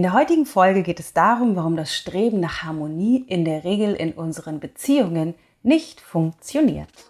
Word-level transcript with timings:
In 0.00 0.04
der 0.04 0.14
heutigen 0.14 0.46
Folge 0.46 0.82
geht 0.82 0.98
es 0.98 1.12
darum, 1.12 1.56
warum 1.56 1.76
das 1.76 1.94
Streben 1.94 2.40
nach 2.40 2.62
Harmonie 2.62 3.22
in 3.28 3.44
der 3.44 3.64
Regel 3.64 3.92
in 3.92 4.12
unseren 4.12 4.58
Beziehungen 4.58 5.34
nicht 5.62 6.00
funktioniert. 6.00 7.09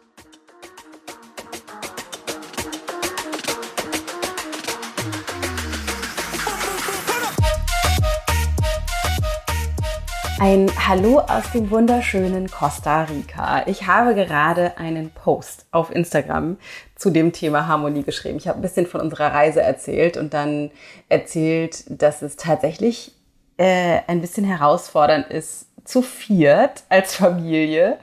Ein 10.41 10.71
Hallo 10.89 11.19
aus 11.19 11.53
dem 11.53 11.71
wunderschönen 11.71 12.51
Costa 12.51 13.03
Rica. 13.03 13.67
Ich 13.67 13.87
habe 13.87 14.15
gerade 14.15 14.79
einen 14.79 15.11
Post 15.11 15.67
auf 15.71 15.95
Instagram 15.95 16.57
zu 16.97 17.11
dem 17.11 17.35
Thema 17.35 17.67
Harmonie 17.67 18.05
geschrieben. 18.05 18.39
Ich 18.39 18.49
habe 18.49 18.59
ein 18.59 18.63
bisschen 18.63 18.87
von 18.87 19.03
unserer 19.03 19.35
Reise 19.35 19.61
erzählt 19.61 20.17
und 20.17 20.33
dann 20.33 20.71
erzählt, 21.11 21.85
dass 21.91 22.23
es 22.23 22.37
tatsächlich 22.37 23.13
äh, 23.59 23.99
ein 24.07 24.23
bisschen 24.23 24.47
herausfordernd 24.47 25.27
ist, 25.29 25.67
zu 25.85 26.01
viert 26.01 26.85
als 26.89 27.17
Familie 27.17 27.99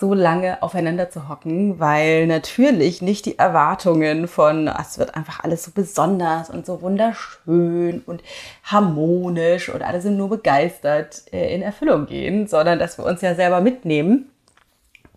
so 0.00 0.14
lange 0.14 0.62
aufeinander 0.62 1.10
zu 1.10 1.28
hocken, 1.28 1.78
weil 1.78 2.26
natürlich 2.26 3.02
nicht 3.02 3.26
die 3.26 3.38
Erwartungen 3.38 4.28
von, 4.28 4.66
ah, 4.66 4.78
es 4.80 4.98
wird 4.98 5.14
einfach 5.14 5.44
alles 5.44 5.62
so 5.64 5.72
besonders 5.74 6.48
und 6.48 6.64
so 6.64 6.80
wunderschön 6.80 8.02
und 8.06 8.22
harmonisch 8.64 9.68
und 9.68 9.82
alle 9.82 10.00
sind 10.00 10.16
nur 10.16 10.30
begeistert 10.30 11.24
äh, 11.32 11.54
in 11.54 11.60
Erfüllung 11.60 12.06
gehen, 12.06 12.48
sondern 12.48 12.78
dass 12.78 12.96
wir 12.96 13.04
uns 13.04 13.20
ja 13.20 13.34
selber 13.34 13.60
mitnehmen 13.60 14.30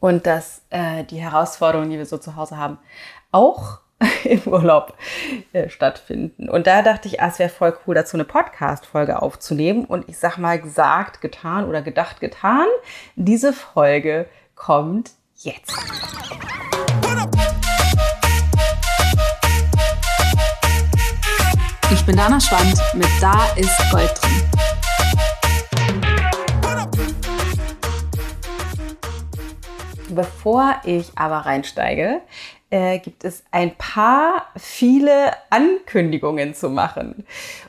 und 0.02 0.28
dass 0.28 0.62
äh, 0.70 1.06
die 1.06 1.22
Herausforderungen, 1.22 1.90
die 1.90 1.98
wir 1.98 2.06
so 2.06 2.18
zu 2.18 2.36
Hause 2.36 2.58
haben, 2.58 2.78
auch 3.32 3.80
im 4.26 4.42
Urlaub 4.46 4.94
äh, 5.54 5.70
stattfinden. 5.70 6.50
Und 6.50 6.68
da 6.68 6.82
dachte 6.82 7.08
ich, 7.08 7.22
ah, 7.22 7.28
es 7.28 7.40
wäre 7.40 7.50
voll 7.50 7.74
cool, 7.86 7.96
dazu 7.96 8.18
eine 8.18 8.26
Podcast-Folge 8.26 9.22
aufzunehmen. 9.22 9.86
Und 9.86 10.10
ich 10.10 10.18
sag 10.18 10.38
mal, 10.38 10.60
gesagt, 10.60 11.22
getan 11.22 11.70
oder 11.70 11.82
gedacht, 11.82 12.20
getan. 12.20 12.68
Diese 13.16 13.54
Folge 13.54 14.28
kommt 14.64 15.12
jetzt. 15.36 15.74
Ich 21.92 22.06
bin 22.06 22.16
Dana 22.16 22.40
Schwand 22.40 22.82
mit 22.94 23.10
Da 23.20 23.48
ist 23.58 23.78
Gold 23.92 24.10
drin. 24.22 24.44
Bevor 30.12 30.76
ich 30.86 31.12
aber 31.16 31.40
reinsteige, 31.40 32.22
äh, 32.70 33.00
gibt 33.00 33.26
es 33.26 33.44
ein 33.52 33.76
paar 33.76 34.48
viele 34.56 35.34
Ankündigungen 35.50 36.56
zu 36.56 36.70
machen. 36.70 37.26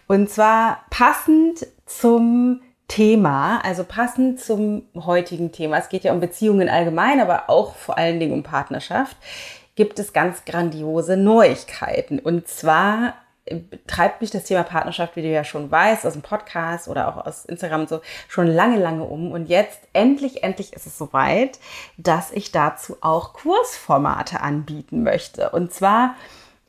Und 0.07 0.31
zwar 0.31 0.85
passend 0.91 1.67
zum 1.87 2.61
Thema, 2.89 3.65
also 3.65 3.85
passend 3.85 4.41
zum 4.41 4.83
heutigen 4.95 5.53
Thema, 5.53 5.79
es 5.79 5.89
geht 5.89 6.05
ja 6.05 6.13
um 6.13 6.21
Beziehungen 6.21 6.69
allgemein, 6.69 7.21
aber 7.21 7.49
auch 7.49 7.75
vor 7.75 7.97
allen 7.97 8.21
Dingen 8.21 8.33
um 8.33 8.43
Partnerschaft, 8.43 9.17
gibt 9.75 9.99
es 9.99 10.13
ganz 10.13 10.45
grandiose 10.45 11.17
Neuigkeiten. 11.17 12.19
Und 12.19 12.47
zwar 12.47 13.15
äh, 13.47 13.61
treibt 13.87 14.21
mich 14.21 14.31
das 14.31 14.45
Thema 14.45 14.63
Partnerschaft, 14.63 15.17
wie 15.17 15.23
du 15.23 15.29
ja 15.29 15.45
schon 15.45 15.71
weißt, 15.71 16.07
aus 16.07 16.13
dem 16.13 16.23
Podcast 16.23 16.89
oder 16.89 17.09
auch 17.09 17.27
aus 17.27 17.45
Instagram 17.45 17.83
und 17.83 17.89
so, 17.89 18.01
schon 18.29 18.47
lange, 18.47 18.79
lange 18.79 19.05
um. 19.05 19.33
Und 19.33 19.49
jetzt 19.49 19.81
endlich, 19.93 20.43
endlich 20.43 20.73
ist 20.73 20.87
es 20.87 20.99
soweit, 20.99 21.59
dass 21.97 22.31
ich 22.31 22.53
dazu 22.53 22.99
auch 23.01 23.33
Kursformate 23.33 24.41
anbieten 24.41 25.03
möchte. 25.03 25.51
Und 25.51 25.73
zwar 25.73 26.15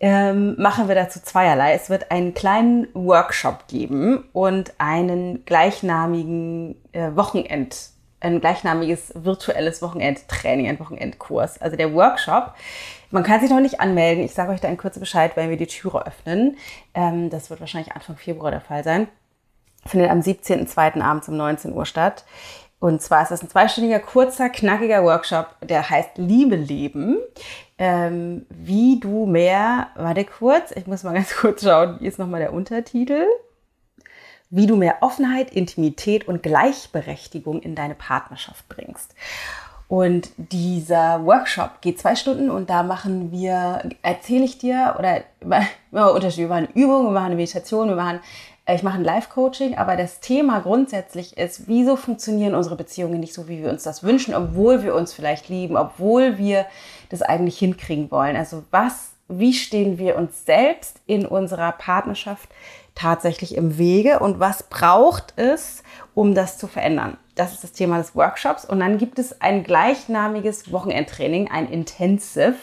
ähm, 0.05 0.53
machen 0.61 0.87
wir 0.87 0.93
dazu 0.93 1.19
zweierlei. 1.19 1.73
Es 1.73 1.89
wird 1.89 2.11
einen 2.11 2.35
kleinen 2.35 2.87
Workshop 2.93 3.67
geben 3.67 4.23
und 4.33 4.71
einen 4.77 5.43
gleichnamigen 5.45 6.75
äh, 6.91 7.15
Wochenend, 7.15 7.89
ein 8.19 8.39
gleichnamiges 8.39 9.13
virtuelles 9.15 9.81
Wochenendtraining, 9.81 10.67
ein 10.67 10.79
Wochenendkurs. 10.79 11.59
Also 11.59 11.75
der 11.75 11.95
Workshop, 11.95 12.53
man 13.09 13.23
kann 13.23 13.41
sich 13.41 13.49
noch 13.49 13.59
nicht 13.59 13.79
anmelden. 13.79 14.23
Ich 14.23 14.35
sage 14.35 14.51
euch 14.51 14.61
da 14.61 14.67
in 14.67 14.77
Kürze 14.77 14.99
Bescheid, 14.99 15.31
wenn 15.33 15.49
wir 15.49 15.57
die 15.57 15.65
Türe 15.65 16.05
öffnen. 16.05 16.57
Ähm, 16.93 17.31
das 17.31 17.49
wird 17.49 17.59
wahrscheinlich 17.59 17.95
Anfang 17.95 18.15
Februar 18.15 18.51
der 18.51 18.61
Fall 18.61 18.83
sein. 18.83 19.07
Findet 19.87 20.11
am 20.11 20.19
17.02. 20.19 21.01
abends 21.01 21.29
um 21.29 21.35
19 21.35 21.73
Uhr 21.73 21.87
statt. 21.87 22.25
Und 22.77 23.01
zwar 23.01 23.23
ist 23.23 23.31
das 23.31 23.41
ein 23.41 23.49
zweistündiger, 23.49 23.99
kurzer, 23.99 24.49
knackiger 24.49 25.03
Workshop, 25.03 25.55
der 25.63 25.89
heißt 25.89 26.17
Liebe 26.17 26.55
leben. 26.55 27.17
Ähm, 27.77 28.45
wie 28.49 28.99
du 28.99 29.25
mehr, 29.25 29.89
warte 29.95 30.23
kurz, 30.23 30.71
ich 30.71 30.87
muss 30.87 31.03
mal 31.03 31.13
ganz 31.13 31.35
kurz 31.41 31.63
schauen, 31.63 31.97
wie 31.99 32.07
ist 32.07 32.19
nochmal 32.19 32.39
der 32.39 32.53
Untertitel? 32.53 33.25
Wie 34.49 34.67
du 34.67 34.77
mehr 34.77 34.97
Offenheit, 35.01 35.53
Intimität 35.53 36.27
und 36.27 36.43
Gleichberechtigung 36.43 37.61
in 37.61 37.75
deine 37.75 37.95
Partnerschaft 37.95 38.69
bringst. 38.69 39.13
Und 39.87 40.29
dieser 40.37 41.25
Workshop 41.25 41.81
geht 41.81 41.99
zwei 41.99 42.15
Stunden 42.15 42.49
und 42.49 42.69
da 42.69 42.81
machen 42.81 43.31
wir, 43.31 43.87
erzähle 44.01 44.45
ich 44.45 44.57
dir, 44.57 44.95
oder 44.97 45.21
wir 45.41 46.13
unterschiedlich, 46.13 46.49
wir 46.49 46.55
machen 46.55 46.69
Übungen, 46.73 47.05
wir 47.05 47.11
machen 47.11 47.25
eine 47.27 47.35
Meditation, 47.35 47.89
wir 47.89 47.95
machen 47.95 48.19
ich 48.73 48.81
mache 48.81 48.97
ein 48.97 49.03
Live-Coaching, 49.03 49.77
aber 49.77 49.95
das 49.95 50.21
Thema 50.21 50.59
grundsätzlich 50.59 51.37
ist, 51.37 51.67
wieso 51.67 51.95
funktionieren 51.95 52.55
unsere 52.55 52.75
Beziehungen 52.75 53.19
nicht 53.19 53.33
so, 53.33 53.47
wie 53.47 53.61
wir 53.61 53.69
uns 53.69 53.83
das 53.83 54.01
wünschen, 54.01 54.33
obwohl 54.33 54.81
wir 54.81 54.95
uns 54.95 55.13
vielleicht 55.13 55.49
lieben, 55.49 55.77
obwohl 55.77 56.39
wir 56.39 56.65
das 57.09 57.21
eigentlich 57.21 57.57
hinkriegen 57.57 58.11
wollen. 58.11 58.35
Also 58.35 58.63
was, 58.71 59.13
wie 59.27 59.53
stehen 59.53 59.97
wir 59.97 60.17
uns 60.17 60.45
selbst 60.45 61.01
in 61.05 61.25
unserer 61.25 61.71
Partnerschaft 61.71 62.49
tatsächlich 62.95 63.55
im 63.55 63.77
Wege 63.77 64.19
und 64.19 64.39
was 64.39 64.63
braucht 64.63 65.33
es, 65.37 65.83
um 66.13 66.33
das 66.33 66.57
zu 66.57 66.67
verändern? 66.67 67.17
Das 67.35 67.53
ist 67.53 67.63
das 67.63 67.73
Thema 67.73 67.97
des 67.97 68.15
Workshops. 68.15 68.65
Und 68.65 68.79
dann 68.79 68.97
gibt 68.97 69.19
es 69.19 69.41
ein 69.41 69.63
gleichnamiges 69.63 70.71
Wochenendtraining, 70.71 71.51
ein 71.51 71.69
Intensive, 71.69 72.55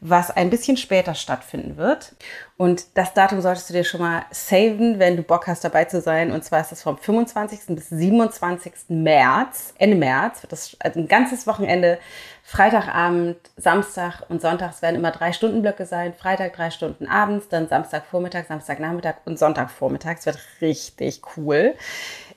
was 0.00 0.30
ein 0.30 0.50
bisschen 0.50 0.76
später 0.76 1.14
stattfinden 1.14 1.76
wird. 1.76 2.14
Und 2.56 2.96
das 2.96 3.14
Datum 3.14 3.40
solltest 3.40 3.68
du 3.68 3.74
dir 3.74 3.84
schon 3.84 4.00
mal 4.00 4.24
saven, 4.30 4.98
wenn 4.98 5.16
du 5.16 5.22
Bock 5.22 5.46
hast, 5.46 5.64
dabei 5.64 5.84
zu 5.86 6.00
sein. 6.00 6.30
Und 6.30 6.44
zwar 6.44 6.60
ist 6.60 6.72
das 6.72 6.82
vom 6.82 6.96
25. 6.96 7.74
bis 7.74 7.88
27. 7.88 8.72
März, 8.88 9.74
Ende 9.76 9.96
März, 9.96 10.42
wird 10.42 10.52
das 10.52 10.76
also 10.78 11.00
ein 11.00 11.08
ganzes 11.08 11.46
Wochenende, 11.46 11.98
Freitagabend, 12.46 13.38
Samstag 13.56 14.22
und 14.28 14.42
Sonntag 14.42 14.80
werden 14.82 14.96
immer 14.96 15.10
drei 15.10 15.32
Stundenblöcke 15.32 15.86
sein. 15.86 16.12
Freitag 16.12 16.52
drei 16.52 16.70
Stunden 16.70 17.08
abends, 17.08 17.48
dann 17.48 17.68
Samstagvormittag, 17.68 18.44
Samstagnachmittag 18.46 19.14
und 19.24 19.38
Sonntagvormittag. 19.38 20.18
Es 20.18 20.26
wird 20.26 20.38
richtig 20.60 21.22
cool. 21.36 21.74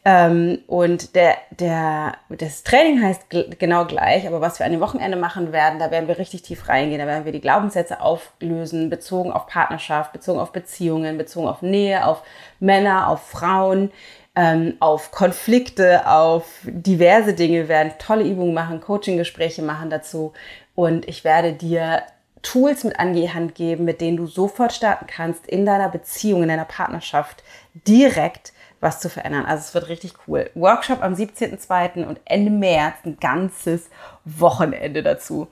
Ähm, 0.10 0.60
und 0.68 1.16
der, 1.16 1.36
der, 1.52 2.14
das 2.30 2.64
Training 2.64 3.04
heißt 3.04 3.24
genau 3.60 3.84
gleich, 3.84 4.26
aber 4.26 4.40
was 4.40 4.58
wir 4.58 4.66
an 4.66 4.72
dem 4.72 4.80
Wochenende 4.80 5.18
machen 5.18 5.52
werden, 5.52 5.80
da 5.80 5.92
werden 5.92 6.08
wir 6.08 6.18
richtig 6.18 6.44
tief 6.44 6.70
reingehen. 6.70 7.00
Da 7.02 7.08
werden 7.08 7.26
wir 7.26 7.34
die 7.34 7.42
Glaubenssätze 7.42 8.00
auflösen, 8.00 8.90
bezogen 8.90 9.34
auf 9.34 9.48
Partnerschaft, 9.48 10.14
bezogen 10.14 10.40
auf 10.40 10.54
Beziehungen, 10.54 11.18
bezogen 11.18 11.50
auf 11.50 11.62
Nähe, 11.62 12.06
auf 12.06 12.24
Männer, 12.62 13.10
auf 13.10 13.22
Frauen, 13.28 13.92
ähm, 14.38 14.76
auf 14.80 15.12
Konflikte, 15.12 16.08
auf 16.10 16.46
diverse 16.64 17.34
Dinge. 17.34 17.58
Wir 17.58 17.68
werden 17.68 17.92
tolle 18.00 18.24
Übungen 18.24 18.54
machen, 18.54 18.80
Coaching-Gespräche 18.80 19.62
machen 19.62 19.90
dazu. 19.90 20.32
Und 20.74 21.06
ich 21.06 21.26
werde 21.26 21.52
dir 21.52 22.04
Tools 22.44 22.86
mit 22.86 22.98
an 22.98 23.12
die 23.12 23.34
Hand 23.34 23.56
geben, 23.56 23.84
mit 23.84 24.00
denen 24.00 24.16
du 24.16 24.26
sofort 24.26 24.72
starten 24.72 25.06
kannst 25.06 25.46
in 25.48 25.66
deiner 25.66 25.90
Beziehung, 25.90 26.44
in 26.44 26.48
deiner 26.48 26.64
Partnerschaft 26.64 27.44
direkt 27.74 28.54
was 28.80 29.00
zu 29.00 29.10
verändern. 29.10 29.46
Also 29.46 29.62
es 29.62 29.74
wird 29.74 29.90
richtig 29.90 30.14
cool. 30.28 30.50
Workshop 30.56 31.04
am 31.04 31.14
17.02. 31.14 32.06
und 32.06 32.20
Ende 32.26 32.52
März 32.52 32.96
ein 33.06 33.18
ganzes 33.20 33.90
Wochenende 34.26 35.04
dazu. 35.04 35.48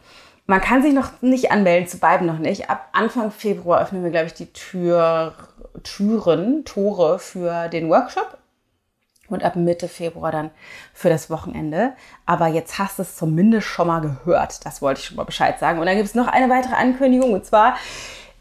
Man 0.47 0.61
kann 0.61 0.83
sich 0.83 0.93
noch 0.93 1.09
nicht 1.21 1.51
anmelden, 1.51 1.87
zu 1.87 1.97
beiden 1.97 2.27
noch 2.27 2.37
nicht. 2.37 2.69
Ab 2.69 2.89
Anfang 2.91 3.31
Februar 3.31 3.81
öffnen 3.81 4.03
wir, 4.03 4.11
glaube 4.11 4.27
ich, 4.27 4.35
die 4.35 4.53
Tür, 4.53 5.33
Türen, 5.83 6.65
Tore 6.65 7.17
für 7.17 7.67
den 7.69 7.89
Workshop. 7.89 8.37
Und 9.27 9.43
ab 9.43 9.55
Mitte 9.55 9.87
Februar 9.87 10.31
dann 10.31 10.51
für 10.93 11.09
das 11.09 11.31
Wochenende. 11.31 11.93
Aber 12.27 12.45
jetzt 12.45 12.77
hast 12.77 12.99
du 12.99 13.01
es 13.01 13.15
zumindest 13.15 13.65
schon 13.65 13.87
mal 13.87 14.01
gehört. 14.01 14.63
Das 14.67 14.83
wollte 14.83 14.99
ich 14.99 15.07
schon 15.07 15.17
mal 15.17 15.23
Bescheid 15.23 15.57
sagen. 15.57 15.79
Und 15.79 15.87
dann 15.87 15.95
gibt 15.95 16.07
es 16.07 16.13
noch 16.13 16.27
eine 16.27 16.47
weitere 16.47 16.75
Ankündigung. 16.75 17.33
Und 17.33 17.43
zwar 17.43 17.75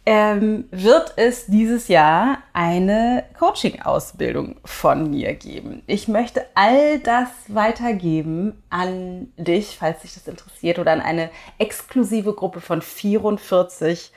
ähm, 0.06 0.68
wird 0.70 1.14
es 1.16 1.46
dieses 1.46 1.88
Jahr 1.88 2.38
eine 2.52 3.24
Coaching-Ausbildung 3.38 4.56
von 4.64 5.10
mir 5.10 5.34
geben. 5.34 5.82
Ich 5.86 6.08
möchte 6.08 6.44
all 6.54 6.98
das 6.98 7.28
weitergeben 7.48 8.62
an 8.68 9.32
dich, 9.36 9.76
falls 9.78 10.02
dich 10.02 10.14
das 10.14 10.28
interessiert, 10.28 10.78
oder 10.78 10.92
an 10.92 11.00
eine 11.00 11.30
exklusive 11.58 12.34
Gruppe 12.34 12.60
von 12.60 12.82
44 12.82 14.12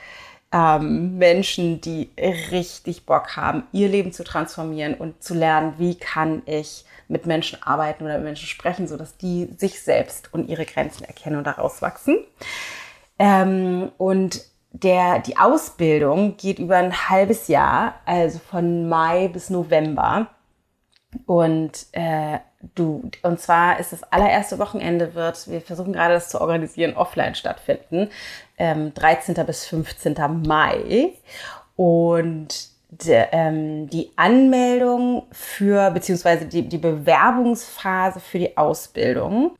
ähm, 0.52 1.16
Menschen, 1.16 1.80
die 1.80 2.10
richtig 2.50 3.06
Bock 3.06 3.36
haben, 3.36 3.64
ihr 3.72 3.88
Leben 3.88 4.12
zu 4.12 4.24
transformieren 4.24 4.94
und 4.94 5.22
zu 5.22 5.34
lernen, 5.34 5.74
wie 5.78 5.94
kann 5.94 6.42
ich 6.44 6.84
mit 7.08 7.24
Menschen 7.24 7.62
arbeiten 7.62 8.04
oder 8.04 8.16
mit 8.16 8.24
Menschen 8.24 8.48
sprechen, 8.48 8.86
sodass 8.86 9.16
die 9.16 9.48
sich 9.56 9.80
selbst 9.82 10.32
und 10.34 10.48
ihre 10.48 10.66
Grenzen 10.66 11.04
erkennen 11.04 11.36
und 11.36 11.46
daraus 11.46 11.80
wachsen. 11.80 12.18
Ähm, 13.18 13.90
und 13.96 14.44
der, 14.82 15.20
die 15.20 15.36
Ausbildung 15.36 16.36
geht 16.36 16.58
über 16.58 16.76
ein 16.76 17.08
halbes 17.08 17.48
Jahr, 17.48 17.94
also 18.04 18.38
von 18.38 18.88
Mai 18.88 19.28
bis 19.28 19.50
November. 19.50 20.28
Und 21.26 21.86
äh, 21.92 22.38
du, 22.74 23.10
und 23.22 23.40
zwar 23.40 23.80
ist 23.80 23.92
das 23.92 24.02
allererste 24.04 24.58
Wochenende 24.58 25.14
wird, 25.14 25.48
wir 25.48 25.60
versuchen 25.60 25.92
gerade 25.92 26.14
das 26.14 26.28
zu 26.28 26.40
organisieren, 26.40 26.96
offline 26.96 27.34
stattfinden, 27.34 28.10
ähm, 28.58 28.92
13. 28.94 29.34
bis 29.46 29.66
15. 29.66 30.14
Mai. 30.46 31.12
Und 31.76 32.68
de, 32.90 33.26
ähm, 33.32 33.88
die 33.88 34.10
Anmeldung 34.16 35.26
für, 35.30 35.90
beziehungsweise 35.90 36.46
die, 36.46 36.68
die 36.68 36.78
Bewerbungsphase 36.78 38.20
für 38.20 38.38
die 38.38 38.56
Ausbildung, 38.56 39.56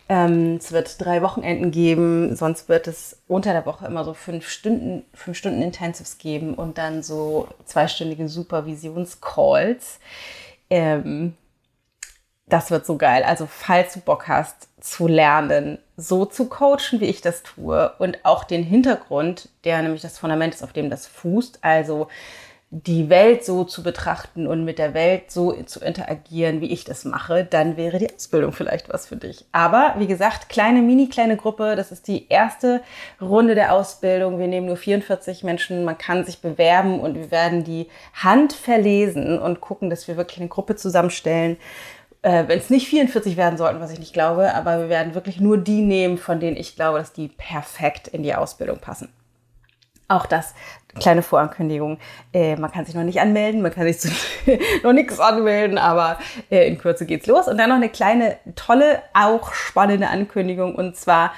Ähm, 0.08 0.56
es 0.56 0.72
wird 0.72 1.04
drei 1.04 1.20
Wochenenden 1.20 1.70
geben, 1.70 2.34
sonst 2.34 2.68
wird 2.68 2.86
es 2.88 3.20
unter 3.28 3.52
der 3.52 3.66
Woche 3.66 3.86
immer 3.86 4.04
so 4.04 4.14
fünf 4.14 4.48
Stunden, 4.48 5.04
fünf 5.12 5.36
Stunden 5.36 5.60
Intensives 5.60 6.16
geben 6.16 6.54
und 6.54 6.78
dann 6.78 7.02
so 7.02 7.48
zweistündige 7.66 8.28
Supervisionscalls. 8.28 9.98
Ähm, 10.70 11.34
das 12.46 12.70
wird 12.70 12.86
so 12.86 12.96
geil. 12.96 13.22
Also 13.22 13.46
falls 13.46 13.94
du 13.94 14.00
Bock 14.00 14.28
hast 14.28 14.68
zu 14.80 15.06
lernen, 15.06 15.78
so 15.96 16.24
zu 16.24 16.46
coachen, 16.48 17.00
wie 17.00 17.06
ich 17.06 17.20
das 17.20 17.42
tue 17.42 17.92
und 17.98 18.24
auch 18.24 18.44
den 18.44 18.62
Hintergrund, 18.62 19.50
der 19.64 19.82
nämlich 19.82 20.00
das 20.00 20.18
Fundament 20.18 20.54
ist, 20.54 20.62
auf 20.62 20.72
dem 20.72 20.88
das 20.88 21.06
fußt, 21.06 21.58
also 21.62 22.08
die 22.70 23.08
Welt 23.08 23.46
so 23.46 23.64
zu 23.64 23.82
betrachten 23.82 24.46
und 24.46 24.62
mit 24.62 24.78
der 24.78 24.92
Welt 24.92 25.30
so 25.30 25.52
zu 25.62 25.80
interagieren, 25.80 26.60
wie 26.60 26.70
ich 26.70 26.84
das 26.84 27.06
mache, 27.06 27.42
dann 27.44 27.78
wäre 27.78 27.98
die 27.98 28.14
Ausbildung 28.14 28.52
vielleicht 28.52 28.90
was 28.90 29.06
für 29.06 29.16
dich. 29.16 29.46
Aber 29.52 29.94
wie 29.96 30.06
gesagt, 30.06 30.50
kleine, 30.50 30.82
mini 30.82 31.08
kleine 31.08 31.38
Gruppe, 31.38 31.76
das 31.76 31.92
ist 31.92 32.08
die 32.08 32.28
erste 32.28 32.82
Runde 33.22 33.54
der 33.54 33.72
Ausbildung. 33.72 34.38
Wir 34.38 34.48
nehmen 34.48 34.66
nur 34.66 34.76
44 34.76 35.44
Menschen, 35.44 35.84
man 35.84 35.96
kann 35.96 36.26
sich 36.26 36.42
bewerben 36.42 37.00
und 37.00 37.14
wir 37.14 37.30
werden 37.30 37.64
die 37.64 37.88
Hand 38.12 38.52
verlesen 38.52 39.38
und 39.38 39.62
gucken, 39.62 39.88
dass 39.88 40.06
wir 40.06 40.18
wirklich 40.18 40.40
eine 40.40 40.48
Gruppe 40.48 40.76
zusammenstellen. 40.76 41.56
Äh, 42.20 42.48
Wenn 42.48 42.58
es 42.58 42.68
nicht 42.68 42.88
44 42.88 43.38
werden 43.38 43.56
sollten, 43.56 43.80
was 43.80 43.92
ich 43.92 43.98
nicht 43.98 44.12
glaube, 44.12 44.54
aber 44.54 44.78
wir 44.80 44.88
werden 44.90 45.14
wirklich 45.14 45.40
nur 45.40 45.56
die 45.56 45.80
nehmen, 45.80 46.18
von 46.18 46.38
denen 46.38 46.58
ich 46.58 46.76
glaube, 46.76 46.98
dass 46.98 47.14
die 47.14 47.28
perfekt 47.28 48.08
in 48.08 48.22
die 48.22 48.34
Ausbildung 48.34 48.78
passen. 48.78 49.08
Auch 50.10 50.24
das, 50.24 50.54
kleine 50.98 51.22
Vorankündigung. 51.22 51.98
Äh, 52.32 52.56
man 52.56 52.70
kann 52.70 52.84
sich 52.84 52.94
noch 52.94 53.04
nicht 53.04 53.20
anmelden, 53.20 53.62
man 53.62 53.72
kann 53.72 53.84
sich 53.84 54.00
zu, 54.00 54.08
noch 54.82 54.92
nichts 54.92 55.20
anmelden, 55.20 55.78
aber 55.78 56.18
äh, 56.50 56.66
in 56.68 56.78
Kürze 56.78 57.06
geht's 57.06 57.26
los. 57.26 57.48
Und 57.48 57.58
dann 57.58 57.70
noch 57.70 57.76
eine 57.76 57.88
kleine, 57.88 58.36
tolle, 58.56 59.02
auch 59.14 59.52
spannende 59.52 60.08
Ankündigung. 60.08 60.74
Und 60.74 60.96
zwar, 60.96 61.32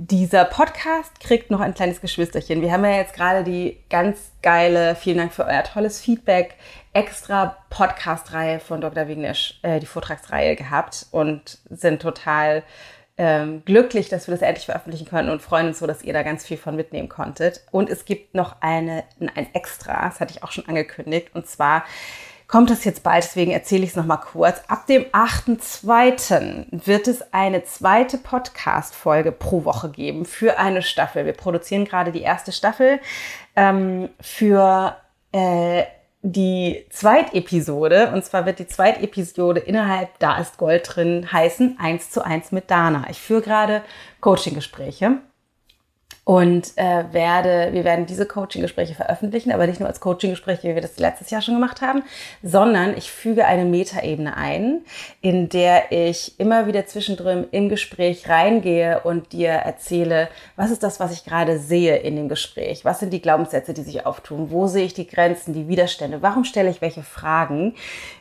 dieser 0.00 0.44
Podcast 0.44 1.18
kriegt 1.18 1.50
noch 1.50 1.58
ein 1.58 1.74
kleines 1.74 2.00
Geschwisterchen. 2.00 2.62
Wir 2.62 2.70
haben 2.70 2.84
ja 2.84 2.92
jetzt 2.92 3.14
gerade 3.14 3.42
die 3.42 3.78
ganz 3.90 4.30
geile, 4.42 4.94
vielen 4.94 5.18
Dank 5.18 5.32
für 5.32 5.44
euer 5.44 5.64
tolles 5.64 6.00
Feedback, 6.00 6.54
extra 6.92 7.56
Podcast-Reihe 7.68 8.60
von 8.60 8.80
Dr. 8.80 9.08
Wignesch, 9.08 9.58
äh, 9.62 9.80
die 9.80 9.86
Vortragsreihe 9.86 10.54
gehabt 10.54 11.06
und 11.10 11.58
sind 11.68 12.00
total 12.00 12.62
ähm, 13.18 13.62
glücklich, 13.64 14.08
dass 14.08 14.28
wir 14.28 14.32
das 14.32 14.42
endlich 14.42 14.66
veröffentlichen 14.66 15.06
können 15.06 15.28
und 15.28 15.42
freuen 15.42 15.66
uns 15.66 15.80
so, 15.80 15.86
dass 15.86 16.02
ihr 16.02 16.12
da 16.12 16.22
ganz 16.22 16.46
viel 16.46 16.56
von 16.56 16.76
mitnehmen 16.76 17.08
konntet. 17.08 17.62
Und 17.72 17.90
es 17.90 18.04
gibt 18.04 18.34
noch 18.34 18.56
eine, 18.60 19.04
ein 19.34 19.52
Extra, 19.54 20.08
das 20.08 20.20
hatte 20.20 20.32
ich 20.34 20.44
auch 20.44 20.52
schon 20.52 20.66
angekündigt, 20.68 21.30
und 21.34 21.46
zwar 21.46 21.84
kommt 22.46 22.70
es 22.70 22.84
jetzt 22.84 23.02
bald, 23.02 23.24
deswegen 23.24 23.50
erzähle 23.50 23.84
ich 23.84 23.90
es 23.90 23.96
nochmal 23.96 24.20
kurz. 24.20 24.62
Ab 24.68 24.86
dem 24.86 25.04
8.2. 25.04 26.86
wird 26.86 27.06
es 27.06 27.34
eine 27.34 27.64
zweite 27.64 28.16
Podcast-Folge 28.16 29.32
pro 29.32 29.64
Woche 29.64 29.90
geben 29.90 30.24
für 30.24 30.58
eine 30.58 30.80
Staffel. 30.80 31.26
Wir 31.26 31.34
produzieren 31.34 31.84
gerade 31.84 32.10
die 32.10 32.22
erste 32.22 32.52
Staffel 32.52 33.00
ähm, 33.54 34.08
für 34.20 34.96
äh, 35.32 35.82
die 36.32 36.84
Zweitepisode, 36.90 38.10
und 38.12 38.24
zwar 38.24 38.46
wird 38.46 38.58
die 38.58 38.66
Zweitepisode 38.66 39.60
innerhalb 39.60 40.18
Da 40.18 40.38
ist 40.38 40.58
Gold 40.58 40.88
drin 40.94 41.32
heißen, 41.32 41.78
eins 41.78 42.10
zu 42.10 42.24
eins 42.24 42.52
mit 42.52 42.70
Dana. 42.70 43.06
Ich 43.10 43.18
führe 43.20 43.42
gerade 43.42 43.82
Coaching-Gespräche 44.20 45.18
und 46.28 46.76
äh, 46.76 47.04
werde, 47.10 47.72
wir 47.72 47.84
werden 47.84 48.04
diese 48.04 48.26
Coaching-Gespräche 48.26 48.94
veröffentlichen, 48.94 49.50
aber 49.50 49.66
nicht 49.66 49.80
nur 49.80 49.88
als 49.88 49.98
Coaching-Gespräche, 50.00 50.68
wie 50.68 50.74
wir 50.74 50.82
das 50.82 50.98
letztes 50.98 51.30
Jahr 51.30 51.40
schon 51.40 51.54
gemacht 51.54 51.80
haben, 51.80 52.02
sondern 52.42 52.94
ich 52.98 53.10
füge 53.10 53.46
eine 53.46 53.64
Metaebene 53.64 54.36
ein, 54.36 54.82
in 55.22 55.48
der 55.48 55.90
ich 55.90 56.38
immer 56.38 56.66
wieder 56.66 56.84
zwischendrin 56.84 57.46
im 57.50 57.70
Gespräch 57.70 58.28
reingehe 58.28 59.00
und 59.04 59.32
dir 59.32 59.52
erzähle, 59.52 60.28
was 60.54 60.70
ist 60.70 60.82
das, 60.82 61.00
was 61.00 61.14
ich 61.14 61.24
gerade 61.24 61.58
sehe 61.58 61.96
in 61.96 62.16
dem 62.16 62.28
Gespräch? 62.28 62.84
Was 62.84 63.00
sind 63.00 63.14
die 63.14 63.22
Glaubenssätze, 63.22 63.72
die 63.72 63.80
sich 63.80 64.04
auftun? 64.04 64.50
Wo 64.50 64.66
sehe 64.66 64.84
ich 64.84 64.92
die 64.92 65.06
Grenzen, 65.06 65.54
die 65.54 65.66
Widerstände? 65.66 66.20
Warum 66.20 66.44
stelle 66.44 66.68
ich 66.68 66.82
welche 66.82 67.02
Fragen? 67.02 67.74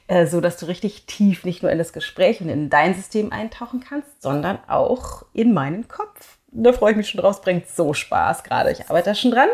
Äh, 0.07 0.27
so 0.27 0.39
dass 0.39 0.55
du 0.55 0.67
richtig 0.67 1.07
tief 1.07 1.43
nicht 1.43 1.61
nur 1.61 1.73
in 1.73 1.77
das 1.77 1.91
Gespräch 1.91 2.39
und 2.39 2.47
in 2.47 2.69
dein 2.69 2.95
System 2.95 3.33
eintauchen 3.33 3.83
kannst, 3.85 4.21
sondern 4.21 4.59
auch 4.69 5.25
in 5.33 5.53
meinen 5.53 5.89
Kopf 5.89 6.36
da 6.51 6.73
freue 6.73 6.91
ich 6.91 6.97
mich 6.97 7.09
schon 7.09 7.21
drauf. 7.21 7.35
Es 7.35 7.41
bringt 7.41 7.67
so 7.69 7.93
Spaß 7.93 8.43
gerade. 8.43 8.71
Ich 8.71 8.89
arbeite 8.89 9.09
da 9.09 9.15
schon 9.15 9.31
dran 9.31 9.49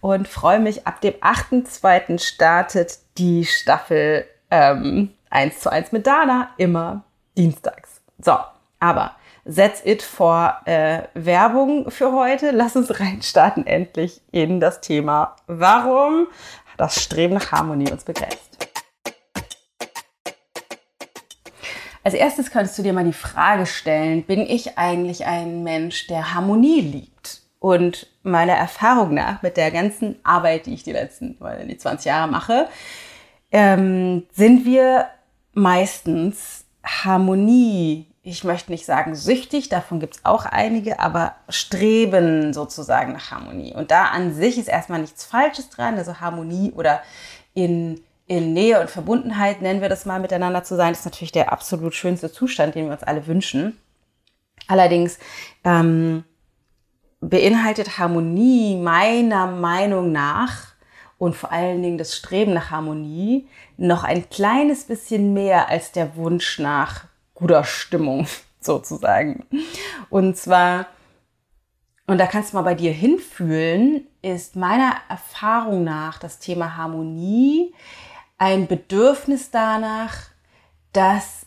und 0.00 0.28
freue 0.28 0.60
mich. 0.60 0.86
Ab 0.86 1.00
dem 1.00 1.14
8.2. 1.14 2.18
startet 2.18 2.98
die 3.18 3.44
Staffel 3.44 4.24
ähm, 4.50 5.10
1 5.30 5.60
zu 5.60 5.70
1 5.70 5.92
mit 5.92 6.06
Dana, 6.06 6.50
immer 6.56 7.04
dienstags. 7.36 8.00
So, 8.18 8.36
aber 8.80 9.16
that's 9.44 9.84
it 9.84 10.02
for 10.02 10.56
äh, 10.64 11.02
Werbung 11.14 11.90
für 11.90 12.12
heute. 12.12 12.50
Lass 12.50 12.76
uns 12.76 12.98
reinstarten 12.98 13.66
endlich 13.66 14.20
in 14.32 14.60
das 14.60 14.80
Thema, 14.80 15.36
warum 15.46 16.26
das 16.76 17.02
Streben 17.02 17.34
nach 17.34 17.52
Harmonie 17.52 17.90
uns 17.90 18.04
begrenzt. 18.04 18.69
Als 22.02 22.14
erstes 22.14 22.50
kannst 22.50 22.78
du 22.78 22.82
dir 22.82 22.92
mal 22.92 23.04
die 23.04 23.12
Frage 23.12 23.66
stellen, 23.66 24.22
bin 24.22 24.40
ich 24.40 24.78
eigentlich 24.78 25.26
ein 25.26 25.62
Mensch, 25.62 26.06
der 26.06 26.34
Harmonie 26.34 26.80
liebt? 26.80 27.42
Und 27.58 28.06
meiner 28.22 28.54
Erfahrung 28.54 29.12
nach, 29.12 29.42
mit 29.42 29.58
der 29.58 29.70
ganzen 29.70 30.16
Arbeit, 30.24 30.64
die 30.64 30.72
ich 30.72 30.82
die 30.82 30.92
letzten 30.92 31.36
die 31.68 31.76
20 31.76 32.06
Jahre 32.06 32.30
mache, 32.30 32.68
ähm, 33.52 34.26
sind 34.32 34.64
wir 34.64 35.08
meistens 35.52 36.64
Harmonie, 36.82 38.06
ich 38.22 38.44
möchte 38.44 38.70
nicht 38.70 38.86
sagen 38.86 39.14
süchtig, 39.14 39.68
davon 39.68 40.00
gibt 40.00 40.16
es 40.16 40.24
auch 40.24 40.46
einige, 40.46 41.00
aber 41.00 41.34
streben 41.50 42.54
sozusagen 42.54 43.12
nach 43.12 43.30
Harmonie. 43.30 43.74
Und 43.74 43.90
da 43.90 44.04
an 44.06 44.34
sich 44.34 44.56
ist 44.56 44.68
erstmal 44.68 45.00
nichts 45.00 45.24
Falsches 45.24 45.68
dran, 45.68 45.98
also 45.98 46.20
Harmonie 46.20 46.72
oder 46.74 47.02
in 47.52 48.00
in 48.30 48.52
Nähe 48.52 48.80
und 48.80 48.88
Verbundenheit, 48.88 49.60
nennen 49.60 49.80
wir 49.80 49.88
das 49.88 50.06
mal, 50.06 50.20
miteinander 50.20 50.62
zu 50.62 50.76
sein, 50.76 50.92
ist 50.92 51.04
natürlich 51.04 51.32
der 51.32 51.52
absolut 51.52 51.96
schönste 51.96 52.30
Zustand, 52.30 52.76
den 52.76 52.84
wir 52.86 52.92
uns 52.92 53.02
alle 53.02 53.26
wünschen. 53.26 53.76
Allerdings 54.68 55.18
ähm, 55.64 56.22
beinhaltet 57.20 57.98
Harmonie 57.98 58.76
meiner 58.76 59.48
Meinung 59.48 60.12
nach 60.12 60.68
und 61.18 61.34
vor 61.34 61.50
allen 61.50 61.82
Dingen 61.82 61.98
das 61.98 62.14
Streben 62.14 62.54
nach 62.54 62.70
Harmonie 62.70 63.48
noch 63.76 64.04
ein 64.04 64.30
kleines 64.30 64.84
bisschen 64.84 65.34
mehr 65.34 65.68
als 65.68 65.90
der 65.90 66.14
Wunsch 66.14 66.60
nach 66.60 67.06
guter 67.34 67.64
Stimmung 67.64 68.28
sozusagen. 68.60 69.44
Und 70.08 70.36
zwar, 70.36 70.86
und 72.06 72.18
da 72.18 72.26
kannst 72.26 72.52
du 72.52 72.58
mal 72.58 72.62
bei 72.62 72.76
dir 72.76 72.92
hinfühlen, 72.92 74.06
ist 74.22 74.54
meiner 74.54 74.94
Erfahrung 75.08 75.82
nach 75.82 76.20
das 76.20 76.38
Thema 76.38 76.76
Harmonie 76.76 77.74
ein 78.40 78.66
Bedürfnis 78.66 79.50
danach, 79.50 80.16
dass 80.94 81.44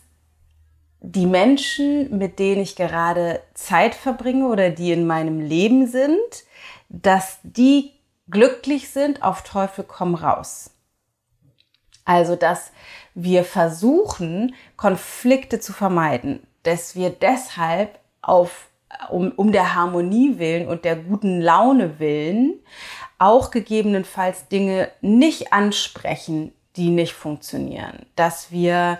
die 1.00 1.26
Menschen, 1.26 2.16
mit 2.16 2.38
denen 2.38 2.62
ich 2.62 2.76
gerade 2.76 3.42
Zeit 3.52 3.96
verbringe 3.96 4.46
oder 4.46 4.70
die 4.70 4.92
in 4.92 5.04
meinem 5.04 5.40
Leben 5.40 5.88
sind, 5.88 6.44
dass 6.88 7.40
die 7.42 7.90
glücklich 8.30 8.90
sind 8.90 9.24
auf 9.24 9.42
Teufel 9.42 9.84
komm 9.84 10.14
raus. 10.14 10.70
Also, 12.04 12.36
dass 12.36 12.70
wir 13.14 13.44
versuchen, 13.44 14.54
Konflikte 14.76 15.58
zu 15.58 15.72
vermeiden, 15.72 16.46
dass 16.62 16.94
wir 16.94 17.10
deshalb 17.10 17.98
auf, 18.22 18.68
um, 19.10 19.32
um 19.32 19.50
der 19.50 19.74
Harmonie 19.74 20.38
willen 20.38 20.68
und 20.68 20.84
der 20.84 20.94
guten 20.94 21.40
Laune 21.40 21.98
willen 21.98 22.60
auch 23.18 23.50
gegebenenfalls 23.50 24.48
Dinge 24.48 24.90
nicht 25.00 25.52
ansprechen, 25.52 26.52
die 26.76 26.90
nicht 26.90 27.12
funktionieren, 27.12 28.06
dass 28.16 28.50
wir 28.50 28.98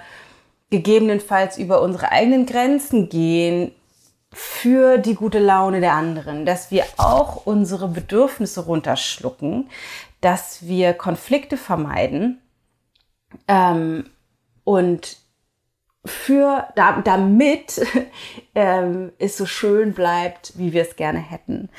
gegebenenfalls 0.70 1.58
über 1.58 1.82
unsere 1.82 2.10
eigenen 2.10 2.46
Grenzen 2.46 3.08
gehen, 3.08 3.72
für 4.34 4.98
die 4.98 5.14
gute 5.14 5.38
Laune 5.38 5.80
der 5.80 5.94
anderen, 5.94 6.44
dass 6.44 6.70
wir 6.70 6.84
auch 6.96 7.46
unsere 7.46 7.88
Bedürfnisse 7.88 8.64
runterschlucken, 8.64 9.70
dass 10.20 10.66
wir 10.66 10.92
Konflikte 10.92 11.56
vermeiden. 11.56 12.40
Ähm, 13.46 14.10
und 14.64 15.18
für 16.04 16.68
da, 16.74 17.00
damit 17.00 17.86
ähm, 18.54 19.12
es 19.18 19.36
so 19.36 19.46
schön 19.46 19.94
bleibt, 19.94 20.58
wie 20.58 20.72
wir 20.72 20.82
es 20.82 20.96
gerne 20.96 21.20
hätten. 21.20 21.70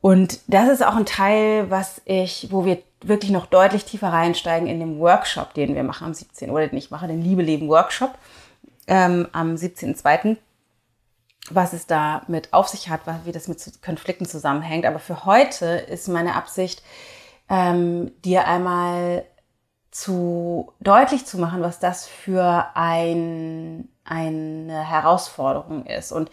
Und 0.00 0.40
das 0.46 0.68
ist 0.68 0.86
auch 0.86 0.94
ein 0.94 1.06
Teil, 1.06 1.68
was 1.70 2.00
ich, 2.04 2.48
wo 2.50 2.64
wir 2.64 2.80
wirklich 3.08 3.30
noch 3.30 3.46
deutlich 3.46 3.84
tiefer 3.84 4.08
reinsteigen 4.08 4.68
in 4.68 4.80
dem 4.80 4.98
Workshop, 4.98 5.54
den 5.54 5.74
wir 5.74 5.82
machen 5.82 6.06
am 6.06 6.14
17. 6.14 6.50
oder 6.50 6.66
den 6.66 6.78
ich 6.78 6.90
mache, 6.90 7.06
den 7.06 7.22
Liebe 7.22 7.42
Leben 7.42 7.68
Workshop 7.68 8.14
ähm, 8.86 9.28
am 9.32 9.54
17.2. 9.54 10.36
Was 11.50 11.72
es 11.72 11.86
da 11.86 12.22
mit 12.26 12.52
auf 12.52 12.68
sich 12.68 12.88
hat, 12.88 13.02
wie 13.24 13.32
das 13.32 13.46
mit 13.46 13.82
Konflikten 13.82 14.26
zusammenhängt. 14.26 14.84
Aber 14.84 14.98
für 14.98 15.24
heute 15.24 15.66
ist 15.66 16.08
meine 16.08 16.34
Absicht, 16.34 16.82
ähm, 17.48 18.10
dir 18.24 18.48
einmal 18.48 19.24
zu 19.92 20.72
deutlich 20.80 21.24
zu 21.24 21.38
machen, 21.38 21.62
was 21.62 21.78
das 21.78 22.06
für 22.06 22.66
ein, 22.74 23.88
eine 24.04 24.88
Herausforderung 24.88 25.86
ist. 25.86 26.12
Und 26.12 26.30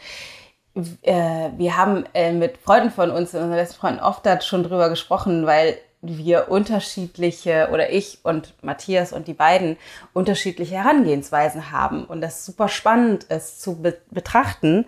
äh, 1.03 1.49
wir 1.55 1.77
haben 1.77 2.05
äh, 2.13 2.33
mit 2.33 2.57
Freunden 2.57 2.89
von 2.89 3.11
uns, 3.11 3.33
unseren 3.33 3.51
besten 3.51 3.79
Freunden 3.79 3.99
oft 3.99 4.25
da 4.25 4.41
schon 4.41 4.63
drüber 4.63 4.89
gesprochen, 4.89 5.45
weil 5.45 5.77
wir 6.03 6.49
unterschiedliche 6.49 7.69
oder 7.71 7.91
ich 7.91 8.19
und 8.23 8.53
Matthias 8.61 9.13
und 9.13 9.27
die 9.27 9.33
beiden 9.33 9.77
unterschiedliche 10.11 10.75
Herangehensweisen 10.75 11.71
haben 11.71 12.03
und 12.05 12.21
das 12.21 12.45
super 12.45 12.67
spannend 12.67 13.23
ist 13.25 13.61
zu 13.61 13.81
be 13.81 13.97
betrachten, 14.11 14.85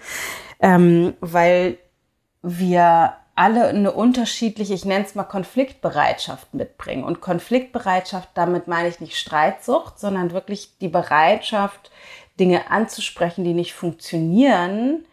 ähm, 0.59 1.13
weil 1.21 1.77
wir 2.41 3.13
alle 3.35 3.67
eine 3.67 3.91
unterschiedliche, 3.91 4.73
ich 4.73 4.85
nenne 4.85 5.05
es 5.05 5.15
mal 5.15 5.23
Konfliktbereitschaft 5.23 6.53
mitbringen. 6.53 7.03
Und 7.03 7.19
Konfliktbereitschaft, 7.19 8.29
damit 8.33 8.67
meine 8.67 8.87
ich 8.87 9.01
nicht 9.01 9.17
Streitsucht, 9.17 9.99
sondern 9.99 10.31
wirklich 10.31 10.77
die 10.79 10.87
Bereitschaft, 10.87 11.91
Dinge 12.39 12.69
anzusprechen, 12.71 13.43
die 13.43 13.53
nicht 13.53 13.73
funktionieren, 13.73 15.05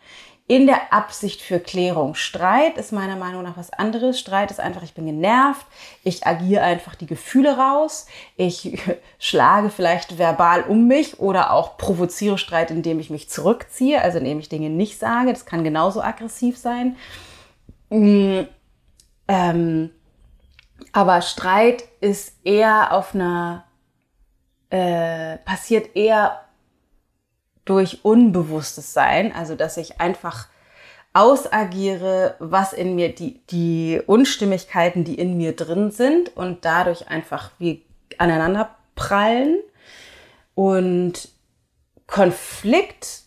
in 0.49 0.66
der 0.66 0.92
Absicht 0.92 1.40
für 1.40 1.61
Klärung. 1.61 2.14
Streit 2.14 2.76
ist 2.76 2.92
meiner 2.92 3.16
Meinung 3.16 3.42
nach 3.42 3.56
was 3.56 3.72
anderes. 3.72 4.18
Streit 4.18 4.50
ist 4.50 4.61
einfach, 4.61 4.82
ich 4.82 4.94
bin 4.94 5.06
genervt, 5.06 5.66
ich 6.02 6.26
agiere 6.26 6.62
einfach 6.62 6.94
die 6.94 7.06
Gefühle 7.06 7.56
raus, 7.56 8.06
ich 8.37 8.78
schlage 9.18 9.70
vielleicht 9.70 10.18
verbal 10.18 10.62
um 10.64 10.88
mich 10.88 11.20
oder 11.20 11.52
auch 11.52 11.76
provoziere 11.76 12.38
Streit, 12.38 12.70
indem 12.70 12.99
ich 12.99 13.08
mich 13.08 13.30
zurückziehe, 13.30 14.02
also 14.02 14.18
indem 14.18 14.40
ich 14.40 14.49
Dinge 14.49 14.68
nicht 14.68 14.99
sage. 14.99 15.32
Das 15.32 15.46
kann 15.46 15.64
genauso 15.64 16.02
aggressiv 16.02 16.58
sein. 16.58 16.96
Mm, 17.90 18.40
ähm, 19.28 19.90
aber 20.92 21.22
Streit 21.22 21.84
ist 22.00 22.37
eher 22.44 22.92
auf 22.92 23.14
einer, 23.14 23.64
äh, 24.70 25.38
passiert 25.38 25.94
eher 25.94 26.40
durch 27.64 28.04
unbewusstes 28.04 28.92
Sein, 28.92 29.35
also 29.35 29.54
dass 29.54 29.76
ich 29.76 30.00
einfach 30.00 30.49
ausagiere, 31.14 32.37
was 32.38 32.73
in 32.73 32.95
mir, 32.95 33.14
die, 33.14 33.40
die 33.50 34.00
Unstimmigkeiten, 34.07 35.04
die 35.04 35.16
in 35.19 35.37
mir 35.37 35.54
drin 35.54 35.90
sind 35.90 36.35
und 36.37 36.64
dadurch 36.64 37.09
einfach 37.09 37.50
wie 37.59 37.85
aneinander 38.19 38.76
prallen. 38.95 39.59
Und 40.54 41.28
Konflikt 42.07 43.23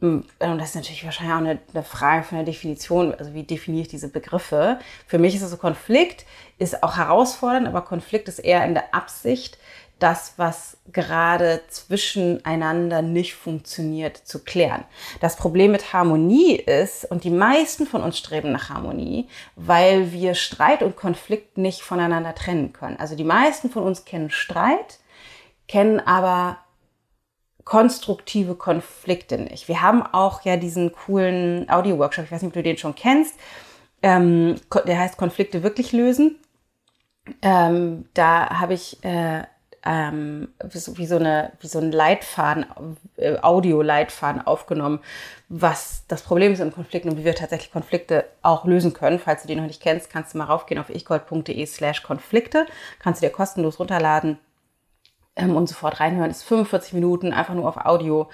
hm, 0.00 0.24
und 0.40 0.58
das 0.58 0.70
ist 0.70 0.74
natürlich 0.74 1.04
wahrscheinlich 1.04 1.34
auch 1.34 1.38
eine, 1.38 1.58
eine, 1.72 1.82
Frage 1.82 2.22
von 2.24 2.36
der 2.36 2.44
Definition, 2.44 3.14
also 3.14 3.32
wie 3.32 3.44
definiere 3.44 3.82
ich 3.82 3.88
diese 3.88 4.08
Begriffe. 4.08 4.78
Für 5.06 5.18
mich 5.18 5.34
ist 5.34 5.42
es 5.42 5.50
so, 5.50 5.56
Konflikt 5.56 6.26
ist 6.58 6.82
auch 6.82 6.96
herausfordernd, 6.96 7.66
aber 7.66 7.82
Konflikt 7.82 8.28
ist 8.28 8.38
eher 8.38 8.64
in 8.66 8.74
der 8.74 8.94
Absicht, 8.94 9.58
das, 9.98 10.34
was 10.36 10.76
gerade 10.92 11.62
zwischeneinander 11.68 13.00
nicht 13.00 13.34
funktioniert, 13.34 14.16
zu 14.16 14.44
klären. 14.44 14.84
Das 15.20 15.36
Problem 15.36 15.72
mit 15.72 15.94
Harmonie 15.94 16.56
ist, 16.56 17.10
und 17.10 17.24
die 17.24 17.30
meisten 17.30 17.86
von 17.86 18.02
uns 18.02 18.18
streben 18.18 18.52
nach 18.52 18.68
Harmonie, 18.68 19.28
weil 19.54 20.12
wir 20.12 20.34
Streit 20.34 20.82
und 20.82 20.96
Konflikt 20.96 21.56
nicht 21.56 21.80
voneinander 21.80 22.34
trennen 22.34 22.74
können. 22.74 22.98
Also 22.98 23.16
die 23.16 23.24
meisten 23.24 23.70
von 23.70 23.84
uns 23.84 24.04
kennen 24.04 24.30
Streit, 24.30 24.98
kennen 25.66 26.00
aber 26.00 26.58
konstruktive 27.64 28.54
Konflikte 28.54 29.38
nicht. 29.38 29.66
Wir 29.66 29.82
haben 29.82 30.02
auch 30.02 30.42
ja 30.42 30.56
diesen 30.56 30.92
coolen 30.92 31.68
Audio-Workshop, 31.70 32.26
ich 32.26 32.32
weiß 32.32 32.42
nicht, 32.42 32.50
ob 32.50 32.54
du 32.54 32.62
den 32.62 32.78
schon 32.78 32.94
kennst, 32.94 33.34
ähm, 34.02 34.56
der 34.86 34.98
heißt 34.98 35.16
Konflikte 35.16 35.62
wirklich 35.62 35.92
lösen. 35.92 36.38
Ähm, 37.42 38.08
da 38.14 38.60
habe 38.60 38.74
ich 38.74 39.02
äh, 39.02 39.42
ähm, 39.86 40.48
wie, 40.64 40.78
so, 41.06 41.16
eine, 41.16 41.52
wie 41.60 41.68
so 41.68 41.78
ein 41.78 41.92
Leitfaden, 41.92 42.66
äh, 43.16 43.38
Audio-Leitfaden 43.40 44.44
aufgenommen, 44.44 44.98
was 45.48 46.02
das 46.08 46.22
Problem 46.22 46.52
ist 46.52 46.58
in 46.58 46.72
Konflikten 46.72 47.10
und 47.10 47.18
wie 47.18 47.24
wir 47.24 47.36
tatsächlich 47.36 47.70
Konflikte 47.70 48.24
auch 48.42 48.64
lösen 48.64 48.92
können. 48.92 49.20
Falls 49.20 49.42
du 49.42 49.48
die 49.48 49.54
noch 49.54 49.66
nicht 49.66 49.80
kennst, 49.80 50.10
kannst 50.10 50.34
du 50.34 50.38
mal 50.38 50.46
raufgehen 50.46 50.80
auf 50.80 50.90
ichgold.de 50.90 51.64
slash 51.66 52.02
Konflikte, 52.02 52.66
kannst 52.98 53.22
du 53.22 53.26
dir 53.26 53.32
kostenlos 53.32 53.78
runterladen 53.78 54.38
ähm, 55.36 55.54
und 55.54 55.68
sofort 55.68 56.00
reinhören. 56.00 56.30
Das 56.30 56.38
ist 56.38 56.48
45 56.48 56.92
Minuten, 56.92 57.32
einfach 57.32 57.54
nur 57.54 57.68
auf 57.68 57.76
Audio. 57.76 58.28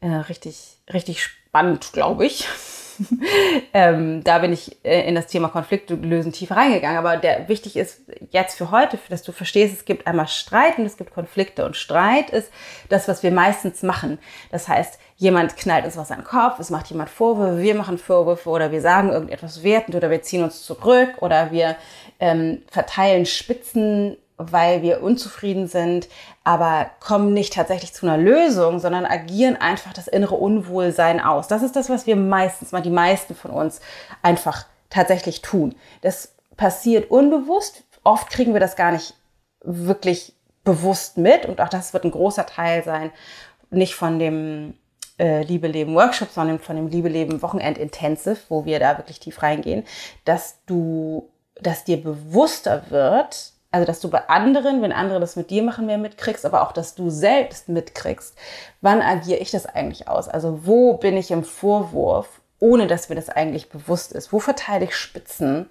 Äh, 0.00 0.08
richtig, 0.08 0.78
richtig 0.92 1.22
spannend, 1.22 1.92
glaube 1.92 2.26
ich. 2.26 2.48
ähm, 3.74 4.22
da 4.24 4.38
bin 4.38 4.52
ich 4.52 4.84
äh, 4.84 5.08
in 5.08 5.14
das 5.14 5.26
Thema 5.26 5.48
Konflikte 5.48 5.94
lösen 5.94 6.32
tiefer 6.32 6.56
reingegangen. 6.56 6.98
Aber 6.98 7.16
der 7.16 7.48
wichtig 7.48 7.76
ist 7.76 8.02
jetzt 8.30 8.56
für 8.56 8.70
heute, 8.70 8.98
dass 9.08 9.22
du 9.22 9.32
verstehst, 9.32 9.74
es 9.74 9.84
gibt 9.84 10.06
einmal 10.06 10.28
Streit 10.28 10.78
und 10.78 10.86
es 10.86 10.96
gibt 10.96 11.12
Konflikte. 11.12 11.64
Und 11.64 11.76
Streit 11.76 12.30
ist 12.30 12.50
das, 12.88 13.08
was 13.08 13.22
wir 13.22 13.30
meistens 13.30 13.82
machen. 13.82 14.18
Das 14.50 14.68
heißt, 14.68 14.98
jemand 15.16 15.56
knallt 15.56 15.84
uns 15.84 15.96
was 15.96 16.10
an 16.10 16.20
den 16.20 16.26
Kopf, 16.26 16.58
es 16.58 16.70
macht 16.70 16.88
jemand 16.88 17.10
Vorwürfe, 17.10 17.58
wir 17.62 17.74
machen 17.74 17.98
Vorwürfe 17.98 18.48
oder 18.48 18.70
wir 18.70 18.80
sagen 18.80 19.10
irgendetwas 19.10 19.62
wertend 19.62 19.96
oder 19.96 20.10
wir 20.10 20.22
ziehen 20.22 20.44
uns 20.44 20.62
zurück 20.62 21.10
oder 21.20 21.50
wir 21.50 21.76
ähm, 22.20 22.62
verteilen 22.70 23.26
Spitzen 23.26 24.16
weil 24.38 24.82
wir 24.82 25.02
unzufrieden 25.02 25.66
sind, 25.66 26.08
aber 26.44 26.90
kommen 27.00 27.34
nicht 27.34 27.52
tatsächlich 27.52 27.92
zu 27.92 28.06
einer 28.06 28.16
Lösung, 28.16 28.78
sondern 28.78 29.04
agieren 29.04 29.56
einfach 29.56 29.92
das 29.92 30.08
innere 30.08 30.36
Unwohlsein 30.36 31.20
aus. 31.20 31.48
Das 31.48 31.62
ist 31.62 31.76
das, 31.76 31.90
was 31.90 32.06
wir 32.06 32.16
meistens, 32.16 32.72
mal 32.72 32.80
die 32.80 32.90
meisten 32.90 33.34
von 33.34 33.50
uns 33.50 33.80
einfach 34.22 34.64
tatsächlich 34.90 35.42
tun. 35.42 35.74
Das 36.00 36.34
passiert 36.56 37.10
unbewusst. 37.10 37.82
Oft 38.04 38.30
kriegen 38.30 38.52
wir 38.52 38.60
das 38.60 38.76
gar 38.76 38.92
nicht 38.92 39.14
wirklich 39.62 40.32
bewusst 40.64 41.18
mit 41.18 41.46
und 41.46 41.60
auch 41.60 41.68
das 41.68 41.92
wird 41.92 42.04
ein 42.04 42.10
großer 42.10 42.46
Teil 42.46 42.84
sein, 42.84 43.10
nicht 43.70 43.94
von 43.94 44.18
dem 44.18 44.74
äh, 45.18 45.42
Liebe 45.42 45.66
Leben 45.66 45.94
Workshop, 45.94 46.28
sondern 46.30 46.58
von 46.58 46.76
dem 46.76 46.88
Liebe 46.88 47.08
Leben 47.08 47.42
Wochenend 47.42 47.76
Intensive, 47.76 48.38
wo 48.48 48.64
wir 48.64 48.78
da 48.78 48.98
wirklich 48.98 49.18
tief 49.18 49.42
reingehen, 49.42 49.84
dass 50.24 50.58
du, 50.66 51.28
dass 51.60 51.84
dir 51.84 52.02
bewusster 52.02 52.84
wird, 52.90 53.52
also 53.70 53.86
dass 53.86 54.00
du 54.00 54.08
bei 54.08 54.28
anderen, 54.28 54.80
wenn 54.82 54.92
andere 54.92 55.20
das 55.20 55.36
mit 55.36 55.50
dir 55.50 55.62
machen, 55.62 55.86
mehr 55.86 55.98
mitkriegst, 55.98 56.46
aber 56.46 56.62
auch, 56.62 56.72
dass 56.72 56.94
du 56.94 57.10
selbst 57.10 57.68
mitkriegst, 57.68 58.36
wann 58.80 59.02
agiere 59.02 59.40
ich 59.40 59.50
das 59.50 59.66
eigentlich 59.66 60.08
aus? 60.08 60.28
Also 60.28 60.66
wo 60.66 60.94
bin 60.94 61.16
ich 61.16 61.30
im 61.30 61.44
Vorwurf, 61.44 62.40
ohne 62.60 62.86
dass 62.86 63.08
mir 63.08 63.14
das 63.14 63.28
eigentlich 63.28 63.68
bewusst 63.68 64.12
ist? 64.12 64.32
Wo 64.32 64.38
verteile 64.38 64.86
ich 64.86 64.96
Spitzen 64.96 65.68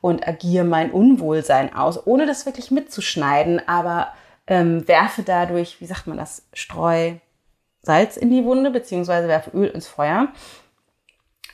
und 0.00 0.26
agiere 0.26 0.64
mein 0.64 0.92
Unwohlsein 0.92 1.74
aus, 1.74 2.06
ohne 2.06 2.26
das 2.26 2.46
wirklich 2.46 2.70
mitzuschneiden, 2.70 3.66
aber 3.68 4.08
ähm, 4.46 4.86
werfe 4.86 5.22
dadurch, 5.22 5.80
wie 5.80 5.86
sagt 5.86 6.06
man 6.06 6.16
das, 6.16 6.44
Streu 6.52 7.14
Salz 7.82 8.16
in 8.16 8.30
die 8.30 8.44
Wunde, 8.44 8.70
beziehungsweise 8.70 9.26
werfe 9.26 9.50
Öl 9.50 9.68
ins 9.68 9.88
Feuer 9.88 10.28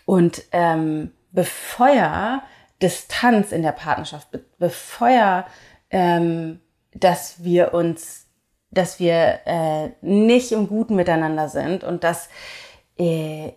und 0.05 0.43
ähm, 0.53 1.13
befeuer 1.33 2.43
Distanz 2.83 3.53
in 3.53 3.63
der 3.63 3.73
Partnerschaft, 3.73 4.31
be 4.31 4.45
befeuer 4.59 5.47
ähm, 5.91 6.61
dass 6.95 7.45
wir 7.45 7.75
uns, 7.75 8.27
dass 8.71 8.99
wir 8.99 9.41
äh, 9.45 9.91
nicht 10.01 10.53
im 10.53 10.69
Guten 10.69 10.97
miteinander 10.97 11.49
sind 11.49 11.85
und 11.85 12.05
dass 12.05 12.29
äh, 12.99 13.53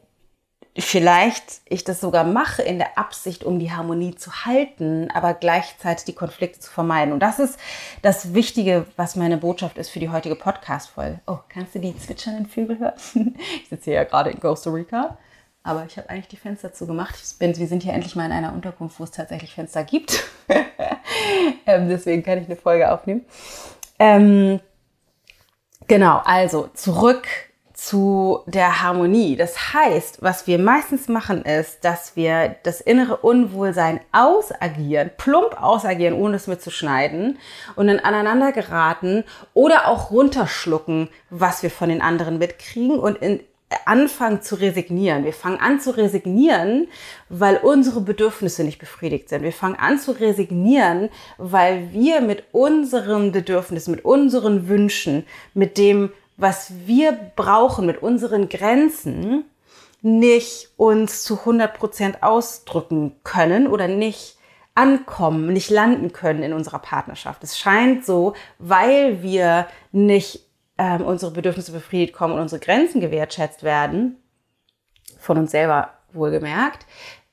vielleicht 0.78 1.62
ich 1.66 1.84
das 1.84 2.00
sogar 2.00 2.24
mache 2.24 2.62
in 2.62 2.78
der 2.78 2.98
Absicht, 2.98 3.44
um 3.44 3.60
die 3.60 3.72
Harmonie 3.72 4.16
zu 4.16 4.46
halten, 4.46 5.10
aber 5.12 5.34
gleichzeitig 5.34 6.06
die 6.06 6.14
Konflikte 6.14 6.60
zu 6.60 6.72
vermeiden. 6.72 7.14
Und 7.14 7.20
das 7.20 7.40
ist 7.40 7.60
das 8.02 8.34
Wichtige, 8.34 8.86
was 8.96 9.16
meine 9.16 9.38
Botschaft 9.38 9.78
ist 9.78 9.90
für 9.90 10.00
die 10.00 10.10
heutige 10.10 10.36
Podcast-Folge. 10.36 11.20
Oh, 11.28 11.40
kannst 11.50 11.76
du 11.76 11.80
die 11.80 11.98
zwitschernden 11.98 12.46
Vögel 12.46 12.80
hören? 12.80 12.94
ich 13.62 13.70
sitze 13.70 13.86
hier 13.86 13.94
ja 13.96 14.04
gerade 14.04 14.30
in 14.30 14.40
Costa 14.40 14.70
Rica, 14.70 15.18
aber 15.70 15.86
ich 15.86 15.98
habe 15.98 16.10
eigentlich 16.10 16.28
die 16.28 16.38
Fenster 16.38 16.74
zugemacht. 16.74 17.16
Bin, 17.38 17.56
wir 17.56 17.68
sind 17.68 17.84
hier 17.84 17.94
endlich 17.94 18.16
mal 18.16 18.26
in 18.26 18.32
einer 18.32 18.54
Unterkunft, 18.54 19.00
wo 19.00 19.04
es 19.04 19.12
tatsächlich 19.12 19.54
Fenster 19.54 19.84
gibt. 19.84 20.24
ähm, 21.68 21.88
deswegen 21.88 22.24
kann 22.24 22.40
ich 22.40 22.46
eine 22.46 22.56
Folge 22.56 22.92
aufnehmen. 22.92 23.24
Ähm, 24.00 24.60
genau, 25.88 26.22
also 26.26 26.72
zurück 26.74 27.28
zu 27.74 28.42
der 28.48 28.82
Harmonie. 28.82 29.36
Das 29.36 29.74
heißt, 29.74 30.24
was 30.24 30.48
wir 30.48 30.58
meistens 30.58 31.08
machen, 31.08 31.44
ist, 31.44 31.86
dass 31.86 32.16
wir 32.16 32.56
das 32.64 32.82
innere 32.82 33.18
Unwohlsein 33.18 34.00
ausagieren, 34.12 35.12
plump 35.18 35.62
ausagieren, 35.62 36.16
ohne 36.16 36.38
es 36.38 36.48
mitzuschneiden 36.48 37.38
und 37.76 37.88
dann 37.88 38.00
aneinander 38.00 38.52
geraten 38.54 39.24
oder 39.54 39.88
auch 39.88 40.10
runterschlucken, 40.10 41.10
was 41.30 41.62
wir 41.62 41.70
von 41.70 41.90
den 41.90 42.02
anderen 42.02 42.40
mitkriegen 42.40 43.00
und 43.00 43.18
in, 43.20 43.40
anfangen 43.86 44.42
zu 44.42 44.56
resignieren. 44.56 45.24
Wir 45.24 45.34
fangen 45.34 45.60
an 45.60 45.80
zu 45.80 45.96
resignieren, 45.96 46.88
weil 47.30 47.58
unsere 47.58 48.02
Bedürfnisse 48.02 48.64
nicht 48.64 48.80
befriedigt 48.80 49.30
sind. 49.30 49.44
Wir 49.44 49.54
fangen 49.54 49.76
an 49.76 50.00
zu 50.00 50.12
resignieren, 50.12 51.10
weil 51.38 51.92
wir 51.92 52.22
mit 52.22 52.44
unseren 52.52 53.32
Bedürfnissen, 53.32 53.92
mit 53.92 54.06
unseren 54.06 54.68
Wünschen, 54.68 55.26
mit 55.54 55.78
dem, 55.78 56.12
was 56.38 56.72
wir 56.86 57.12
brauchen, 57.36 57.86
mit 57.86 58.02
unseren 58.02 58.50
Grenzen, 58.50 59.46
nicht 60.02 60.70
uns 60.78 61.24
zu 61.24 61.40
100 61.40 61.78
Prozent 61.78 62.24
ausdrücken 62.24 63.16
können 63.24 63.68
oder 63.68 63.88
nicht 63.88 64.38
ankommen, 64.74 65.52
nicht 65.52 65.70
landen 65.70 66.14
können 66.14 66.42
in 66.42 66.54
unserer 66.54 66.80
Partnerschaft. 66.80 67.44
Es 67.44 67.58
scheint 67.58 68.06
so, 68.06 68.34
weil 68.60 69.22
wir 69.22 69.68
nicht 69.92 70.49
ähm, 70.80 71.02
unsere 71.02 71.32
Bedürfnisse 71.32 71.74
befriedigt 71.74 72.14
kommen 72.14 72.34
und 72.34 72.40
unsere 72.40 72.62
Grenzen 72.62 73.02
gewertschätzt 73.02 73.64
werden, 73.64 74.16
von 75.20 75.38
uns 75.38 75.52
selber 75.52 75.90
wohlgemerkt, 76.14 76.88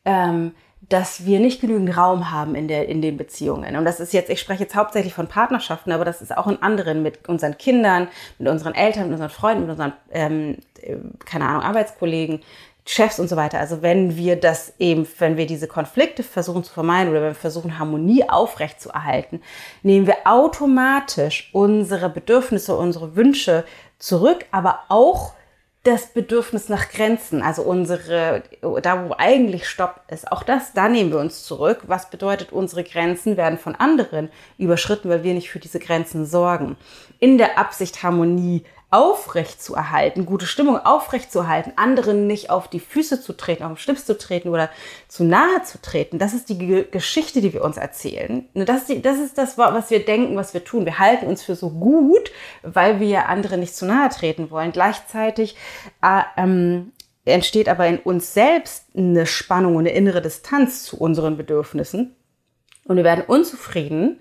ähm, 0.04 0.52
dass 0.88 1.24
wir 1.24 1.40
nicht 1.40 1.60
genügend 1.60 1.96
Raum 1.96 2.30
haben 2.30 2.54
in, 2.54 2.68
der, 2.68 2.88
in 2.88 3.00
den 3.00 3.16
Beziehungen. 3.16 3.76
Und 3.76 3.84
das 3.84 4.00
ist 4.00 4.12
jetzt, 4.12 4.30
ich 4.30 4.40
spreche 4.40 4.64
jetzt 4.64 4.74
hauptsächlich 4.74 5.14
von 5.14 5.28
Partnerschaften, 5.28 5.92
aber 5.92 6.04
das 6.04 6.22
ist 6.22 6.36
auch 6.36 6.48
in 6.48 6.60
anderen, 6.60 7.02
mit 7.02 7.28
unseren 7.28 7.56
Kindern, 7.56 8.08
mit 8.38 8.48
unseren 8.48 8.74
Eltern, 8.74 9.04
mit 9.04 9.12
unseren 9.12 9.30
Freunden, 9.30 9.62
mit 9.62 9.70
unseren, 9.70 9.92
ähm, 10.10 10.58
äh, 10.82 10.96
keine 11.24 11.46
Ahnung, 11.46 11.62
Arbeitskollegen, 11.62 12.40
Chefs 12.88 13.18
und 13.18 13.28
so 13.28 13.36
weiter. 13.36 13.58
Also 13.58 13.82
wenn 13.82 14.16
wir 14.16 14.36
das 14.36 14.74
eben, 14.78 15.06
wenn 15.18 15.36
wir 15.36 15.46
diese 15.46 15.66
Konflikte 15.66 16.22
versuchen 16.22 16.62
zu 16.62 16.72
vermeiden 16.72 17.10
oder 17.10 17.20
wenn 17.20 17.30
wir 17.30 17.34
versuchen, 17.34 17.80
Harmonie 17.80 18.28
aufrechtzuerhalten, 18.28 19.42
nehmen 19.82 20.06
wir 20.06 20.18
automatisch 20.24 21.50
unsere 21.52 22.08
Bedürfnisse, 22.08 22.76
unsere 22.76 23.16
Wünsche 23.16 23.64
zurück, 23.98 24.46
aber 24.52 24.80
auch 24.88 25.32
das 25.82 26.06
Bedürfnis 26.06 26.68
nach 26.68 26.88
Grenzen, 26.90 27.42
also 27.42 27.62
unsere, 27.62 28.42
da 28.82 29.08
wo 29.08 29.14
eigentlich 29.18 29.68
Stopp 29.68 30.00
ist, 30.10 30.30
auch 30.30 30.42
das, 30.42 30.72
da 30.72 30.88
nehmen 30.88 31.12
wir 31.12 31.20
uns 31.20 31.44
zurück. 31.44 31.82
Was 31.86 32.10
bedeutet, 32.10 32.52
unsere 32.52 32.82
Grenzen 32.82 33.36
werden 33.36 33.56
von 33.56 33.76
anderen 33.76 34.30
überschritten, 34.58 35.08
weil 35.08 35.22
wir 35.22 35.34
nicht 35.34 35.48
für 35.48 35.60
diese 35.60 35.78
Grenzen 35.78 36.26
sorgen. 36.26 36.76
In 37.20 37.38
der 37.38 37.58
Absicht, 37.58 38.02
Harmonie 38.02 38.64
aufrecht 38.90 39.60
zu 39.60 39.74
erhalten, 39.74 40.26
gute 40.26 40.46
Stimmung 40.46 40.78
aufrecht 40.78 41.32
zu 41.32 41.40
erhalten, 41.40 41.72
anderen 41.76 42.28
nicht 42.28 42.50
auf 42.50 42.68
die 42.68 42.78
Füße 42.78 43.20
zu 43.20 43.32
treten, 43.32 43.64
auf 43.64 43.72
den 43.72 43.78
Schlips 43.78 44.06
zu 44.06 44.16
treten 44.16 44.48
oder 44.48 44.70
zu 45.08 45.24
nahe 45.24 45.62
zu 45.64 45.82
treten. 45.82 46.18
Das 46.18 46.34
ist 46.34 46.48
die 46.48 46.58
G 46.58 46.84
Geschichte, 46.84 47.40
die 47.40 47.52
wir 47.52 47.64
uns 47.64 47.78
erzählen. 47.78 48.48
Das 48.54 48.82
ist, 48.82 48.88
die, 48.88 49.02
das 49.02 49.18
ist 49.18 49.38
das, 49.38 49.58
was 49.58 49.90
wir 49.90 50.04
denken, 50.04 50.36
was 50.36 50.54
wir 50.54 50.64
tun. 50.64 50.84
Wir 50.84 51.00
halten 51.00 51.26
uns 51.26 51.42
für 51.42 51.56
so 51.56 51.70
gut, 51.70 52.30
weil 52.62 53.00
wir 53.00 53.28
anderen 53.28 53.60
nicht 53.60 53.74
zu 53.74 53.86
nahe 53.86 54.08
treten 54.08 54.50
wollen. 54.50 54.70
Gleichzeitig 54.70 55.56
äh, 56.02 56.22
ähm, 56.36 56.92
entsteht 57.24 57.68
aber 57.68 57.88
in 57.88 57.98
uns 57.98 58.34
selbst 58.34 58.86
eine 58.96 59.26
Spannung 59.26 59.74
und 59.74 59.80
eine 59.80 59.96
innere 59.96 60.22
Distanz 60.22 60.84
zu 60.84 60.96
unseren 60.96 61.36
Bedürfnissen. 61.36 62.14
Und 62.84 62.96
wir 62.96 63.04
werden 63.04 63.24
unzufrieden 63.26 64.20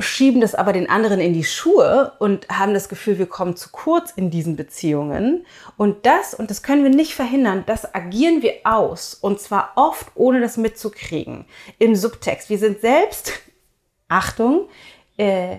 schieben 0.00 0.40
das 0.40 0.54
aber 0.54 0.72
den 0.72 0.88
anderen 0.88 1.20
in 1.20 1.32
die 1.32 1.44
Schuhe 1.44 2.12
und 2.18 2.48
haben 2.48 2.72
das 2.72 2.88
Gefühl, 2.88 3.18
wir 3.18 3.26
kommen 3.26 3.56
zu 3.56 3.70
kurz 3.70 4.12
in 4.12 4.30
diesen 4.30 4.54
Beziehungen. 4.54 5.44
Und 5.76 6.06
das, 6.06 6.34
und 6.34 6.50
das 6.50 6.62
können 6.62 6.84
wir 6.84 6.90
nicht 6.90 7.14
verhindern, 7.14 7.64
das 7.66 7.94
agieren 7.94 8.42
wir 8.42 8.54
aus. 8.64 9.14
Und 9.14 9.40
zwar 9.40 9.72
oft, 9.74 10.06
ohne 10.14 10.40
das 10.40 10.56
mitzukriegen. 10.56 11.46
Im 11.78 11.96
Subtext. 11.96 12.48
Wir 12.48 12.58
sind 12.58 12.80
selbst, 12.80 13.32
Achtung, 14.08 14.68
äh, 15.16 15.58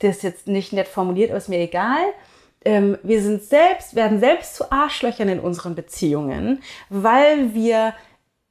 das 0.00 0.16
ist 0.16 0.22
jetzt 0.22 0.46
nicht 0.48 0.72
nett 0.72 0.88
formuliert, 0.88 1.30
aber 1.30 1.38
ist 1.38 1.48
mir 1.48 1.60
egal. 1.60 2.02
Ähm, 2.64 2.98
wir 3.02 3.22
sind 3.22 3.42
selbst, 3.44 3.94
werden 3.94 4.18
selbst 4.18 4.56
zu 4.56 4.72
Arschlöchern 4.72 5.28
in 5.28 5.38
unseren 5.40 5.76
Beziehungen, 5.76 6.62
weil 6.88 7.54
wir 7.54 7.94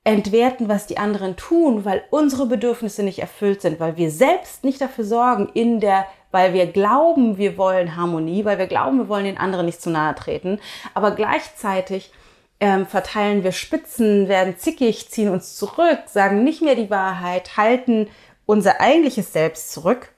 entwerten, 0.04 0.68
was 0.68 0.86
die 0.86 0.98
anderen 0.98 1.38
tun, 1.38 1.86
weil 1.86 2.04
unsere 2.10 2.46
Bedürfnisse 2.46 3.04
nicht 3.04 3.20
erfüllt 3.20 3.62
sind, 3.62 3.80
weil 3.80 3.96
wir 3.96 4.12
selbst 4.12 4.64
nicht 4.64 4.82
dafür 4.82 5.06
sorgen, 5.06 5.50
in 5.54 5.80
der, 5.80 6.06
weil 6.32 6.54
wir 6.54 6.68
glauben, 6.68 7.38
wir 7.38 7.58
wollen 7.58 7.96
Harmonie, 7.96 8.44
weil 8.44 8.58
wir 8.58 8.68
glauben, 8.68 8.98
wir 8.98 9.08
wollen 9.08 9.26
den 9.26 9.38
anderen 9.38 9.66
nicht 9.66 9.82
zu 9.82 9.90
nahe 9.90 10.14
treten, 10.16 10.60
aber 10.94 11.12
gleichzeitig 11.12 12.12
ähm, 12.60 12.86
verteilen 12.86 13.44
wir 13.44 13.54
Spitzen, 13.54 14.28
werden 14.28 14.58
zickig, 14.58 15.10
ziehen 15.10 15.30
uns 15.30 15.56
zurück, 15.56 16.00
sagen 16.08 16.44
nicht 16.44 16.62
mehr 16.62 16.76
die 16.76 16.90
Wahrheit, 16.90 17.56
halten 17.56 18.10
unser 18.46 18.82
eigentliches 18.82 19.32
Selbst 19.32 19.72
zurück. 19.72 20.14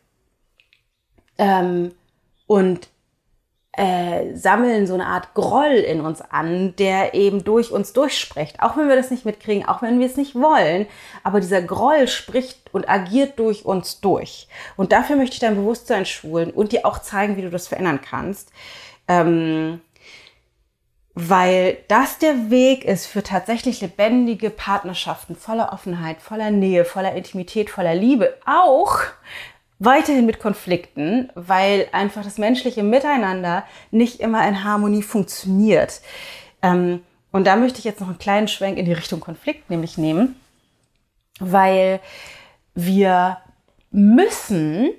Ähm, 1.37 1.91
und 2.47 2.89
äh, 3.77 4.33
sammeln 4.35 4.87
so 4.87 4.93
eine 4.93 5.07
Art 5.07 5.33
Groll 5.33 5.73
in 5.73 6.01
uns 6.01 6.21
an, 6.21 6.75
der 6.77 7.13
eben 7.13 7.43
durch 7.43 7.71
uns 7.71 7.93
durchspricht. 7.93 8.61
Auch 8.61 8.77
wenn 8.77 8.87
wir 8.87 8.95
das 8.95 9.11
nicht 9.11 9.25
mitkriegen, 9.25 9.67
auch 9.67 9.81
wenn 9.81 9.99
wir 9.99 10.05
es 10.05 10.17
nicht 10.17 10.35
wollen. 10.35 10.87
Aber 11.23 11.41
dieser 11.41 11.61
Groll 11.61 12.07
spricht 12.07 12.73
und 12.73 12.89
agiert 12.89 13.37
durch 13.37 13.65
uns 13.65 13.99
durch. 13.99 14.47
Und 14.77 14.91
dafür 14.91 15.17
möchte 15.17 15.33
ich 15.33 15.39
dein 15.39 15.55
Bewusstsein 15.55 16.05
schulen 16.05 16.51
und 16.51 16.71
dir 16.71 16.85
auch 16.85 16.99
zeigen, 16.99 17.35
wie 17.35 17.41
du 17.41 17.49
das 17.49 17.67
verändern 17.67 17.99
kannst. 18.01 18.51
Ähm, 19.07 19.81
weil 21.13 21.77
das 21.87 22.17
der 22.17 22.49
Weg 22.49 22.83
ist 22.83 23.05
für 23.05 23.23
tatsächlich 23.23 23.79
lebendige 23.79 24.49
Partnerschaften 24.49 25.35
voller 25.35 25.71
Offenheit, 25.71 26.21
voller 26.21 26.51
Nähe, 26.51 26.83
voller 26.83 27.13
Intimität, 27.13 27.69
voller 27.69 27.95
Liebe. 27.95 28.37
Auch 28.45 28.99
weiterhin 29.79 30.25
mit 30.25 30.39
Konflikten, 30.39 31.29
weil 31.35 31.87
einfach 31.91 32.23
das 32.23 32.37
menschliche 32.37 32.83
Miteinander 32.83 33.65
nicht 33.91 34.19
immer 34.19 34.47
in 34.47 34.63
Harmonie 34.63 35.03
funktioniert. 35.03 36.01
Ähm, 36.61 37.01
und 37.31 37.45
da 37.45 37.55
möchte 37.57 37.79
ich 37.79 37.85
jetzt 37.85 37.99
noch 37.99 38.07
einen 38.07 38.17
kleinen 38.17 38.47
Schwenk 38.47 38.77
in 38.77 38.85
die 38.85 38.93
Richtung 38.93 39.19
Konflikt 39.19 39.69
nämlich 39.69 39.97
nehmen, 39.97 40.39
weil 41.39 41.99
wir 42.73 43.37
müssen 43.91 44.91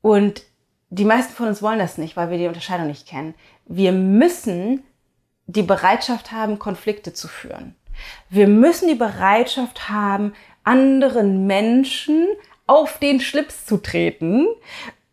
und 0.00 0.42
die 0.90 1.04
meisten 1.04 1.32
von 1.32 1.48
uns 1.48 1.62
wollen 1.62 1.78
das 1.78 1.96
nicht, 1.96 2.16
weil 2.16 2.30
wir 2.30 2.38
die 2.38 2.48
Unterscheidung 2.48 2.86
nicht 2.86 3.06
kennen. 3.06 3.34
Wir 3.66 3.92
müssen 3.92 4.82
die 5.46 5.62
Bereitschaft 5.62 6.32
haben, 6.32 6.58
Konflikte 6.58 7.12
zu 7.12 7.28
führen. 7.28 7.74
Wir 8.28 8.48
müssen 8.48 8.88
die 8.88 8.94
Bereitschaft 8.94 9.88
haben, 9.88 10.34
anderen 10.64 11.46
Menschen 11.46 12.28
auf 12.66 12.98
den 12.98 13.20
Schlips 13.20 13.66
zu 13.66 13.76
treten. 13.78 14.46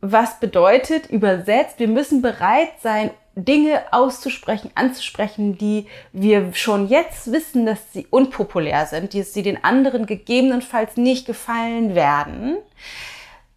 Was 0.01 0.39
bedeutet 0.39 1.09
übersetzt, 1.09 1.79
wir 1.79 1.87
müssen 1.87 2.21
bereit 2.21 2.71
sein, 2.81 3.11
Dinge 3.35 3.81
auszusprechen, 3.91 4.71
anzusprechen, 4.75 5.57
die 5.57 5.87
wir 6.11 6.53
schon 6.53 6.87
jetzt 6.87 7.31
wissen, 7.31 7.65
dass 7.65 7.93
sie 7.93 8.07
unpopulär 8.09 8.85
sind, 8.85 9.13
die 9.13 9.23
sie 9.23 9.43
den 9.43 9.63
anderen 9.63 10.05
gegebenenfalls 10.05 10.97
nicht 10.97 11.25
gefallen 11.25 11.95
werden, 11.95 12.57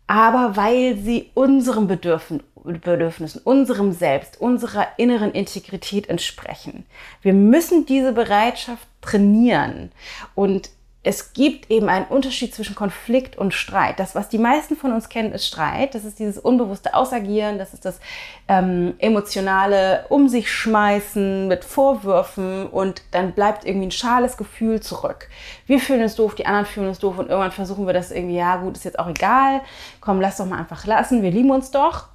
aber 0.07 0.57
weil 0.57 0.97
sie 0.97 1.31
unserem 1.35 1.87
Bedürfen, 1.87 2.43
Bedürfnissen, 2.65 3.41
unserem 3.43 3.93
Selbst, 3.93 4.41
unserer 4.41 4.87
inneren 4.99 5.33
Integrität 5.33 6.09
entsprechen. 6.09 6.87
Wir 7.23 7.33
müssen 7.33 7.87
diese 7.87 8.13
Bereitschaft 8.13 8.87
trainieren 9.01 9.91
und 10.35 10.71
es 11.05 11.33
gibt 11.33 11.69
eben 11.69 11.89
einen 11.89 12.07
Unterschied 12.07 12.55
zwischen 12.55 12.77
Konflikt 12.77 13.37
und 13.37 13.55
Streit. 13.55 13.99
Das, 13.99 14.15
was 14.15 14.29
die 14.29 14.39
meisten 14.39 14.77
von 14.77 14.93
uns 14.93 15.09
kennen, 15.09 15.33
ist 15.33 15.47
Streit. 15.47 15.97
Das 15.97 16.05
ist 16.05 16.21
dieses 16.21 16.39
unbewusste 16.39 16.95
Ausagieren, 16.95 17.59
das 17.59 17.75
ist 17.75 17.85
das 17.85 17.99
ähm, 18.47 18.95
emotionale 18.99 20.07
Um 20.11 20.29
sich 20.29 20.51
schmeißen 20.53 21.49
mit 21.49 21.65
Vorwürfen 21.65 22.69
und 22.69 23.03
dann 23.11 23.33
bleibt 23.33 23.65
irgendwie 23.65 23.89
ein 23.89 23.93
schales 23.93 24.37
Gefühl 24.37 24.81
zurück. 24.81 25.29
Wir 25.67 25.81
fühlen 25.81 26.03
es 26.03 26.15
doof, 26.15 26.37
die 26.37 26.47
anderen 26.47 26.67
fühlen 26.67 26.89
es 26.89 27.01
doof 27.01 27.19
und 27.19 27.29
irgendwann 27.29 27.51
versuchen 27.51 27.87
wir 27.87 27.95
das 27.95 28.13
irgendwie, 28.13 28.37
ja 28.37 28.57
gut, 28.57 28.77
ist 28.77 28.85
jetzt 28.85 29.01
auch 29.01 29.09
egal, 29.09 29.61
komm, 30.01 30.21
lass 30.21 30.37
doch 30.37 30.47
mal 30.47 30.59
einfach 30.59 30.87
lassen, 30.87 31.23
wir 31.23 31.33
lieben 31.33 31.51
uns 31.51 31.73
doch. 31.73 32.07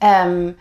Ähm, 0.00 0.56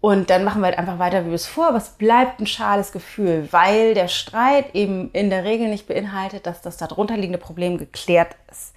und 0.00 0.30
dann 0.30 0.44
machen 0.44 0.62
wir 0.62 0.66
halt 0.66 0.78
einfach 0.78 0.98
weiter 0.98 1.26
wie 1.26 1.34
es 1.34 1.46
vor, 1.46 1.68
aber 1.68 1.76
es 1.76 1.90
bleibt 1.90 2.40
ein 2.40 2.46
schales 2.46 2.92
Gefühl, 2.92 3.48
weil 3.50 3.92
der 3.94 4.08
Streit 4.08 4.74
eben 4.74 5.10
in 5.12 5.28
der 5.28 5.44
Regel 5.44 5.68
nicht 5.68 5.86
beinhaltet, 5.86 6.46
dass 6.46 6.62
das 6.62 6.78
darunterliegende 6.78 7.38
Problem 7.38 7.76
geklärt 7.76 8.34
ist. 8.50 8.74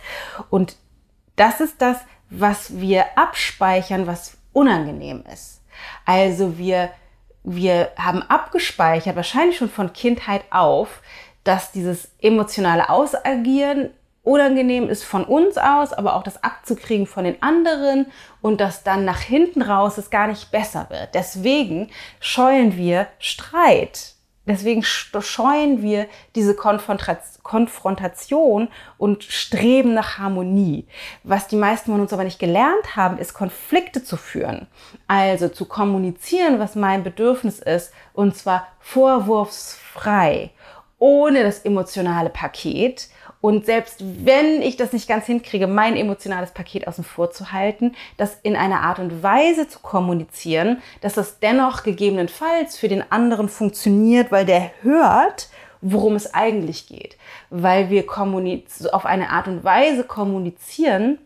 Und 0.50 0.76
das 1.38 1.62
ist 1.62 1.82
das, 1.82 1.98
was 2.30 2.80
wir 2.80 3.18
abspeichern, 3.18 4.06
was 4.06 4.38
unangenehm 4.52 5.24
ist. 5.32 5.62
Also 6.06 6.58
wir, 6.58 6.92
wir 7.44 7.92
haben 7.98 8.22
abgespeichert, 8.24 9.16
wahrscheinlich 9.16 9.58
schon 9.58 9.70
von 9.70 9.94
Kindheit 9.94 10.44
auf, 10.52 11.02
dass 11.46 11.72
dieses 11.72 12.10
emotionale 12.22 12.90
Ausagieren 12.90 13.92
unangenehm 14.24 14.90
ist 14.90 15.04
von 15.04 15.26
uns 15.26 15.58
aus, 15.58 15.94
aber 15.94 16.16
auch 16.16 16.24
das 16.24 16.44
abzukriegen 16.44 17.06
von 17.06 17.26
den 17.26 17.42
anderen 17.44 18.08
und 18.42 18.62
dass 18.62 18.84
dann 18.84 19.06
nach 19.06 19.20
hinten 19.20 19.62
raus 19.62 19.98
es 19.98 20.10
gar 20.10 20.28
nicht 20.28 20.50
besser 20.50 20.88
wird. 20.90 21.10
Deswegen 21.14 21.90
scheuen 22.20 22.78
wir 22.78 23.08
Streit. 23.20 24.14
Deswegen 24.46 24.84
scheuen 24.84 25.82
wir 25.82 26.08
diese 26.36 26.54
Konfrontation 26.54 28.68
und 28.98 29.24
streben 29.24 29.94
nach 29.94 30.18
Harmonie. 30.18 30.86
Was 31.24 31.48
die 31.48 31.56
meisten 31.56 31.94
von 31.94 32.02
uns 32.02 32.12
aber 32.12 32.26
nicht 32.26 32.40
gelernt 32.40 32.98
haben, 32.98 33.20
ist 33.20 33.34
Konflikte 33.34 34.04
zu 34.04 34.18
führen. 34.18 34.68
Also 35.08 35.48
zu 35.48 35.64
kommunizieren, 35.64 36.60
was 36.60 36.76
mein 36.76 37.04
Bedürfnis 37.04 37.60
ist, 37.60 37.94
und 38.12 38.36
zwar 38.36 38.68
vorwurfsfrei, 38.82 40.52
ohne 41.00 41.44
das 41.44 41.60
emotionale 41.60 42.30
Paket 42.30 43.08
und 43.44 43.66
selbst 43.66 44.02
wenn 44.24 44.62
ich 44.62 44.78
das 44.78 44.94
nicht 44.94 45.06
ganz 45.06 45.26
hinkriege, 45.26 45.68
mein 45.68 45.98
emotionales 45.98 46.52
Paket 46.52 46.88
außen 46.88 47.04
vor 47.04 47.32
zu 47.32 47.52
halten, 47.52 47.94
das 48.16 48.38
in 48.42 48.56
einer 48.56 48.84
Art 48.84 49.00
und 49.00 49.22
Weise 49.22 49.68
zu 49.68 49.80
kommunizieren, 49.80 50.82
dass 51.02 51.16
das 51.16 51.40
dennoch 51.40 51.84
gegebenenfalls 51.84 52.78
für 52.78 52.88
den 52.88 53.04
anderen 53.12 53.50
funktioniert, 53.50 54.32
weil 54.32 54.46
der 54.46 54.72
hört, 54.82 55.50
worum 55.82 56.16
es 56.16 56.34
eigentlich 56.34 56.88
geht. 56.88 57.18
Weil 57.50 57.90
wir 57.90 58.06
auf 58.94 59.06
eine 59.06 59.30
Art 59.30 59.50
und 59.50 59.66
Weise 59.66 60.06
kommunizieren, 60.06 61.18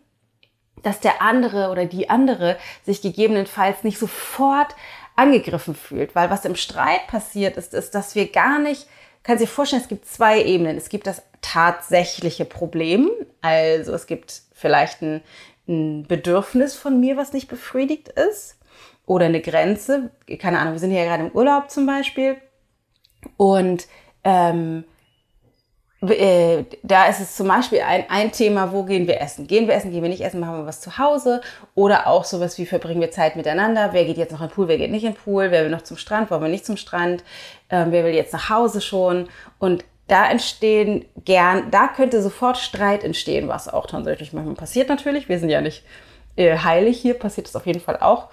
dass 0.82 0.99
der 0.99 1.21
andere 1.21 1.69
oder 1.69 1.86
die 1.86 2.10
andere 2.10 2.58
sich 2.84 3.03
gegebenenfalls 3.03 3.84
nicht 3.84 3.99
sofort 3.99 4.75
angegriffen 5.15 5.75
fühlt. 5.75 6.15
Weil 6.15 6.32
was 6.32 6.45
im 6.45 6.56
Streit 6.56 7.06
passiert 7.06 7.58
ist, 7.58 7.75
ist, 7.75 7.93
dass 7.93 8.15
wir 8.15 8.32
gar 8.32 8.58
nicht 8.58 8.88
kann 9.27 9.38
sich 9.38 9.49
vorstellen, 9.49 9.82
es 9.82 9.89
gibt 9.89 10.06
zwei 10.06 10.41
Ebenen. 10.41 10.77
Es 10.77 10.88
gibt 10.88 11.06
das 11.06 11.21
tatsächliche 11.41 12.45
Problem. 12.45 13.10
Also 13.41 13.93
es 13.93 14.08
gibt 14.08 14.41
vielleicht 14.54 15.02
ein, 15.02 15.21
ein 15.67 16.06
Bedürfnis 16.08 16.76
von 16.76 17.00
mir, 17.00 17.17
was 17.17 17.34
nicht 17.34 17.47
befriedigt 17.47 18.10
ist. 18.10 18.56
Oder 19.06 19.26
eine 19.26 19.41
Grenze. 19.41 20.12
Keine 20.39 20.60
Ahnung, 20.60 20.73
wir 20.73 20.80
sind 20.80 20.91
hier 20.91 21.06
gerade 21.06 21.28
im 21.28 21.32
Urlaub 21.32 21.69
zum 21.69 21.86
Beispiel. 21.86 22.38
Und 23.38 23.88
ähm, 24.23 24.84
äh, 26.02 26.63
da 26.84 27.08
ist 27.08 27.19
es 27.19 27.36
zum 27.36 27.47
Beispiel 27.47 27.82
ein, 27.82 28.06
ein 28.10 28.32
Thema, 28.32 28.71
wo 28.71 28.84
gehen 28.84 29.08
wir 29.08 29.19
essen? 29.19 29.47
Gehen 29.47 29.67
wir 29.67 29.73
essen, 29.73 29.91
gehen 29.91 30.04
wir 30.04 30.10
nicht 30.10 30.23
essen, 30.23 30.39
machen 30.39 30.58
wir 30.58 30.65
was 30.65 30.82
zu 30.82 30.97
Hause? 30.97 31.41
Oder 31.73 32.08
auch 32.08 32.23
sowas 32.23 32.58
wie 32.60 32.67
verbringen 32.67 33.02
wir 33.02 33.10
Zeit 33.10 33.36
miteinander? 33.36 33.89
Wer 33.93 34.06
geht 34.06 34.17
jetzt 34.17 34.32
noch 34.32 34.41
in 34.41 34.47
den 34.47 34.54
Pool, 34.54 34.67
wer 34.67 34.78
geht 34.78 34.91
nicht 34.91 35.04
in 35.04 35.13
den 35.13 35.17
Pool? 35.17 35.50
Wer 35.50 35.63
will 35.63 35.71
noch 35.71 35.82
zum 35.82 35.97
Strand, 35.97 36.30
wollen 36.30 36.43
wir 36.43 36.50
nicht 36.50 36.65
zum 36.65 36.78
Strand? 36.78 37.23
Ähm, 37.69 37.91
wer 37.91 38.04
will 38.04 38.13
jetzt 38.13 38.34
nach 38.34 38.50
Hause 38.50 38.82
schon? 38.82 39.28
Und 39.58 39.86
da 40.08 40.30
entstehen 40.30 41.06
gern, 41.26 41.70
da 41.72 41.88
könnte 41.88 42.22
sofort 42.22 42.58
Streit 42.58 43.04
entstehen, 43.04 43.48
was 43.48 43.67
auch 43.67 43.88
tatsächlich 43.88 44.34
manchmal 44.34 44.56
passiert 44.56 44.89
natürlich. 44.89 45.28
Wir 45.28 45.39
sind 45.39 45.50
ja 45.50 45.62
nicht 45.62 45.84
äh, 46.36 46.58
heilig 46.58 47.00
hier, 47.00 47.15
passiert 47.15 47.48
es 47.48 47.56
auf 47.56 47.65
jeden 47.65 47.82
Fall 47.82 47.98
auch 48.00 48.30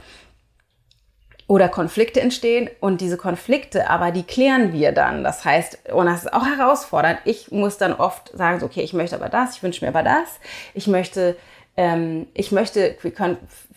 oder 1.47 1.69
Konflikte 1.69 2.21
entstehen 2.21 2.71
und 2.81 3.01
diese 3.01 3.17
Konflikte, 3.17 3.91
aber 3.91 4.11
die 4.13 4.23
klären 4.23 4.73
wir 4.73 4.93
dann. 4.93 5.25
Das 5.25 5.45
heißt, 5.45 5.91
und 5.93 6.07
das 6.07 6.25
ist 6.25 6.33
auch 6.33 6.47
herausfordernd. 6.47 7.19
Ich 7.25 7.51
muss 7.53 7.77
dann 7.77 7.93
oft 7.93 8.31
sagen, 8.35 8.61
so, 8.61 8.67
okay, 8.67 8.81
ich 8.81 8.95
möchte 8.95 9.17
aber 9.17 9.29
das, 9.29 9.57
ich 9.57 9.63
wünsche 9.63 9.85
mir 9.85 9.91
aber 9.91 10.03
das, 10.03 10.41
ich 10.73 10.87
möchte, 10.87 11.37
ähm, 11.77 12.27
ich 12.33 12.51
möchte, 12.51 12.97
wir 13.03 13.11
können, 13.11 13.37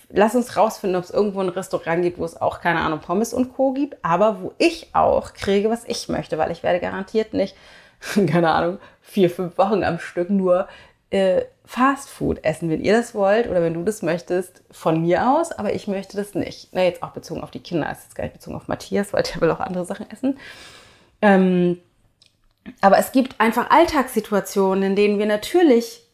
lass 0.10 0.36
uns 0.36 0.55
rausfinden, 0.55 0.97
ob 0.97 1.03
es 1.03 1.12
irgendwo 1.12 1.41
ein 1.41 1.49
Restaurant 1.49 2.01
gibt, 2.03 2.19
wo 2.19 2.25
es 2.25 2.39
auch 2.39 2.62
keine 2.62 2.79
Ahnung 2.79 2.99
Pommes 2.99 3.33
und 3.33 3.53
Co 3.53 3.73
gibt, 3.73 3.97
aber 4.01 4.41
wo 4.41 4.53
ich 4.57 4.95
auch 4.95 5.33
kriege, 5.33 5.69
was 5.69 5.83
ich 5.86 6.07
möchte, 6.07 6.38
weil 6.38 6.51
ich 6.51 6.63
werde 6.63 6.79
garantiert 6.79 7.33
nicht, 7.33 7.53
keine 8.27 8.51
Ahnung, 8.51 8.79
vier, 9.01 9.29
fünf 9.29 9.57
Wochen 9.57 9.83
am 9.83 9.99
Stück 9.99 10.29
nur 10.29 10.67
äh, 11.10 11.43
Fast 11.65 12.10
Food 12.10 12.43
essen, 12.45 12.69
wenn 12.69 12.81
ihr 12.81 12.93
das 12.93 13.13
wollt 13.13 13.47
oder 13.47 13.62
wenn 13.62 13.73
du 13.73 13.83
das 13.83 14.01
möchtest, 14.01 14.62
von 14.71 15.01
mir 15.01 15.29
aus, 15.29 15.51
aber 15.51 15.73
ich 15.73 15.88
möchte 15.88 16.15
das 16.15 16.33
nicht. 16.33 16.69
Na, 16.71 16.83
jetzt 16.83 17.03
auch 17.03 17.12
bezogen 17.12 17.43
auf 17.43 17.51
die 17.51 17.60
Kinder, 17.60 17.91
ist 17.91 18.03
jetzt 18.03 18.15
gar 18.15 18.23
nicht 18.23 18.33
bezogen 18.33 18.55
auf 18.55 18.67
Matthias, 18.69 19.12
weil 19.12 19.23
der 19.23 19.41
will 19.41 19.51
auch 19.51 19.60
andere 19.60 19.86
Sachen 19.86 20.10
essen. 20.10 20.38
Ähm, 21.21 21.79
aber 22.81 22.97
es 22.97 23.12
gibt 23.12 23.39
einfach 23.39 23.69
Alltagssituationen, 23.69 24.83
in 24.83 24.95
denen 24.95 25.19
wir 25.19 25.25
natürlich 25.25 26.06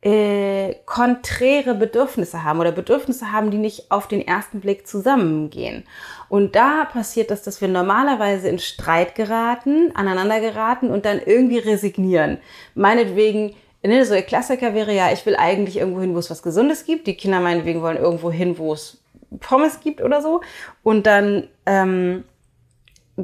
äh, 0.00 0.74
konträre 0.86 1.74
Bedürfnisse 1.74 2.44
haben 2.44 2.60
oder 2.60 2.72
Bedürfnisse 2.72 3.32
haben, 3.32 3.50
die 3.50 3.58
nicht 3.58 3.90
auf 3.90 4.06
den 4.06 4.26
ersten 4.26 4.60
Blick 4.60 4.86
zusammengehen. 4.86 5.84
Und 6.28 6.54
da 6.54 6.84
passiert 6.84 7.30
das, 7.30 7.42
dass 7.42 7.60
wir 7.60 7.68
normalerweise 7.68 8.48
in 8.48 8.58
Streit 8.58 9.14
geraten, 9.14 9.90
aneinander 9.94 10.40
geraten 10.40 10.90
und 10.90 11.04
dann 11.04 11.20
irgendwie 11.24 11.58
resignieren. 11.58 12.38
Meinetwegen 12.74 13.54
ne, 13.82 14.04
so 14.04 14.14
ihr 14.14 14.22
Klassiker 14.22 14.74
wäre 14.74 14.94
ja, 14.94 15.12
ich 15.12 15.24
will 15.26 15.36
eigentlich 15.36 15.78
irgendwo 15.78 16.00
hin, 16.00 16.14
wo 16.14 16.18
es 16.18 16.30
was 16.30 16.42
Gesundes 16.42 16.84
gibt. 16.84 17.06
Die 17.06 17.16
Kinder 17.16 17.40
meinetwegen 17.40 17.82
wollen 17.82 17.96
irgendwo 17.96 18.30
hin, 18.30 18.58
wo 18.58 18.72
es 18.72 18.98
Pommes 19.40 19.80
gibt 19.80 20.00
oder 20.02 20.22
so. 20.22 20.40
Und 20.82 21.06
dann 21.06 21.48
ähm, 21.66 22.24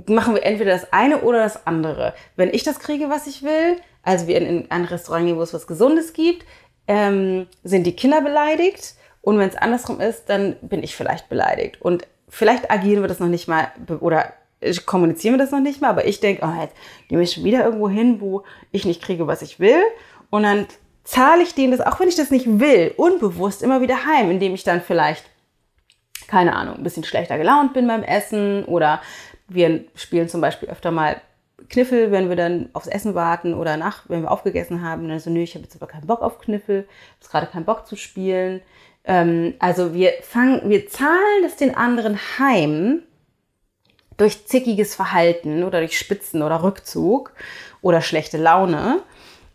machen 0.06 0.34
wir 0.34 0.44
entweder 0.44 0.72
das 0.72 0.92
eine 0.92 1.20
oder 1.22 1.38
das 1.38 1.66
andere. 1.66 2.14
Wenn 2.36 2.52
ich 2.52 2.62
das 2.62 2.78
kriege, 2.78 3.08
was 3.10 3.26
ich 3.26 3.42
will, 3.42 3.76
also 4.02 4.26
wir 4.26 4.36
in, 4.36 4.46
in 4.46 4.70
ein 4.70 4.84
Restaurant 4.84 5.26
gehen, 5.26 5.36
wo 5.36 5.42
es 5.42 5.54
was 5.54 5.66
Gesundes 5.66 6.12
gibt, 6.12 6.44
ähm, 6.86 7.46
sind 7.62 7.84
die 7.84 7.96
Kinder 7.96 8.20
beleidigt. 8.20 8.94
Und 9.22 9.38
wenn 9.38 9.48
es 9.48 9.56
andersrum 9.56 10.00
ist, 10.00 10.24
dann 10.26 10.56
bin 10.60 10.82
ich 10.82 10.94
vielleicht 10.94 11.28
beleidigt. 11.28 11.80
Und 11.80 12.06
vielleicht 12.28 12.70
agieren 12.70 13.02
wir 13.02 13.08
das 13.08 13.20
noch 13.20 13.28
nicht 13.28 13.48
mal 13.48 13.68
oder 14.00 14.32
kommunizieren 14.86 15.34
wir 15.34 15.38
das 15.38 15.50
noch 15.50 15.60
nicht 15.60 15.80
mal, 15.80 15.90
aber 15.90 16.06
ich 16.06 16.20
denke, 16.20 16.42
oh, 16.44 16.60
jetzt 16.60 16.74
gehen 17.08 17.18
wir 17.18 17.26
schon 17.26 17.44
wieder 17.44 17.64
irgendwo 17.64 17.88
hin, 17.88 18.20
wo 18.20 18.44
ich 18.72 18.84
nicht 18.84 19.02
kriege, 19.02 19.26
was 19.26 19.42
ich 19.42 19.60
will. 19.60 19.82
Und 20.30 20.44
dann 20.44 20.66
zahle 21.04 21.42
ich 21.42 21.54
denen 21.54 21.76
das, 21.76 21.80
auch 21.80 22.00
wenn 22.00 22.08
ich 22.08 22.16
das 22.16 22.30
nicht 22.30 22.60
will, 22.60 22.94
unbewusst 22.96 23.62
immer 23.62 23.80
wieder 23.80 24.06
heim, 24.06 24.30
indem 24.30 24.54
ich 24.54 24.64
dann 24.64 24.80
vielleicht, 24.80 25.24
keine 26.28 26.56
Ahnung, 26.56 26.76
ein 26.76 26.82
bisschen 26.82 27.04
schlechter 27.04 27.36
gelaunt 27.36 27.74
bin 27.74 27.86
beim 27.86 28.02
Essen 28.02 28.64
oder 28.64 29.02
wir 29.48 29.84
spielen 29.94 30.28
zum 30.28 30.40
Beispiel 30.40 30.70
öfter 30.70 30.90
mal 30.90 31.20
Kniffel, 31.68 32.10
wenn 32.10 32.28
wir 32.28 32.36
dann 32.36 32.68
aufs 32.72 32.86
Essen 32.86 33.14
warten 33.14 33.54
oder 33.54 33.76
nach, 33.76 34.08
wenn 34.08 34.22
wir 34.22 34.30
aufgegessen 34.30 34.82
haben. 34.82 35.08
Dann 35.08 35.20
so, 35.20 35.30
nö, 35.30 35.40
ich 35.40 35.54
habe 35.54 35.64
jetzt 35.64 35.76
aber 35.76 35.86
keinen 35.86 36.06
Bock 36.06 36.22
auf 36.22 36.38
Kniffel, 36.38 36.86
habe 37.20 37.30
gerade 37.30 37.46
keinen 37.46 37.64
Bock 37.64 37.86
zu 37.86 37.96
spielen. 37.96 38.60
Ähm, 39.04 39.54
also 39.58 39.94
wir 39.94 40.12
fangen, 40.22 40.68
wir 40.68 40.88
zahlen 40.88 41.42
das 41.42 41.56
den 41.56 41.76
anderen 41.76 42.18
heim 42.38 43.02
durch 44.16 44.46
zickiges 44.46 44.94
Verhalten 44.94 45.64
oder 45.64 45.80
durch 45.80 45.98
Spitzen 45.98 46.42
oder 46.42 46.62
Rückzug 46.62 47.32
oder 47.82 48.00
schlechte 48.00 48.38
Laune. 48.38 49.02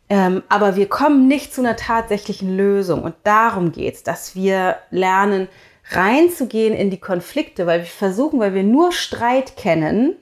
Ähm, 0.09 0.43
aber 0.49 0.75
wir 0.75 0.89
kommen 0.89 1.27
nicht 1.27 1.53
zu 1.53 1.61
einer 1.61 1.75
tatsächlichen 1.75 2.57
Lösung. 2.57 3.03
Und 3.03 3.15
darum 3.23 3.71
geht's, 3.71 4.03
dass 4.03 4.35
wir 4.35 4.77
lernen, 4.89 5.47
reinzugehen 5.91 6.75
in 6.75 6.89
die 6.89 6.99
Konflikte, 6.99 7.65
weil 7.65 7.81
wir 7.81 7.87
versuchen, 7.87 8.39
weil 8.39 8.53
wir 8.53 8.63
nur 8.63 8.91
Streit 8.91 9.55
kennen, 9.55 10.15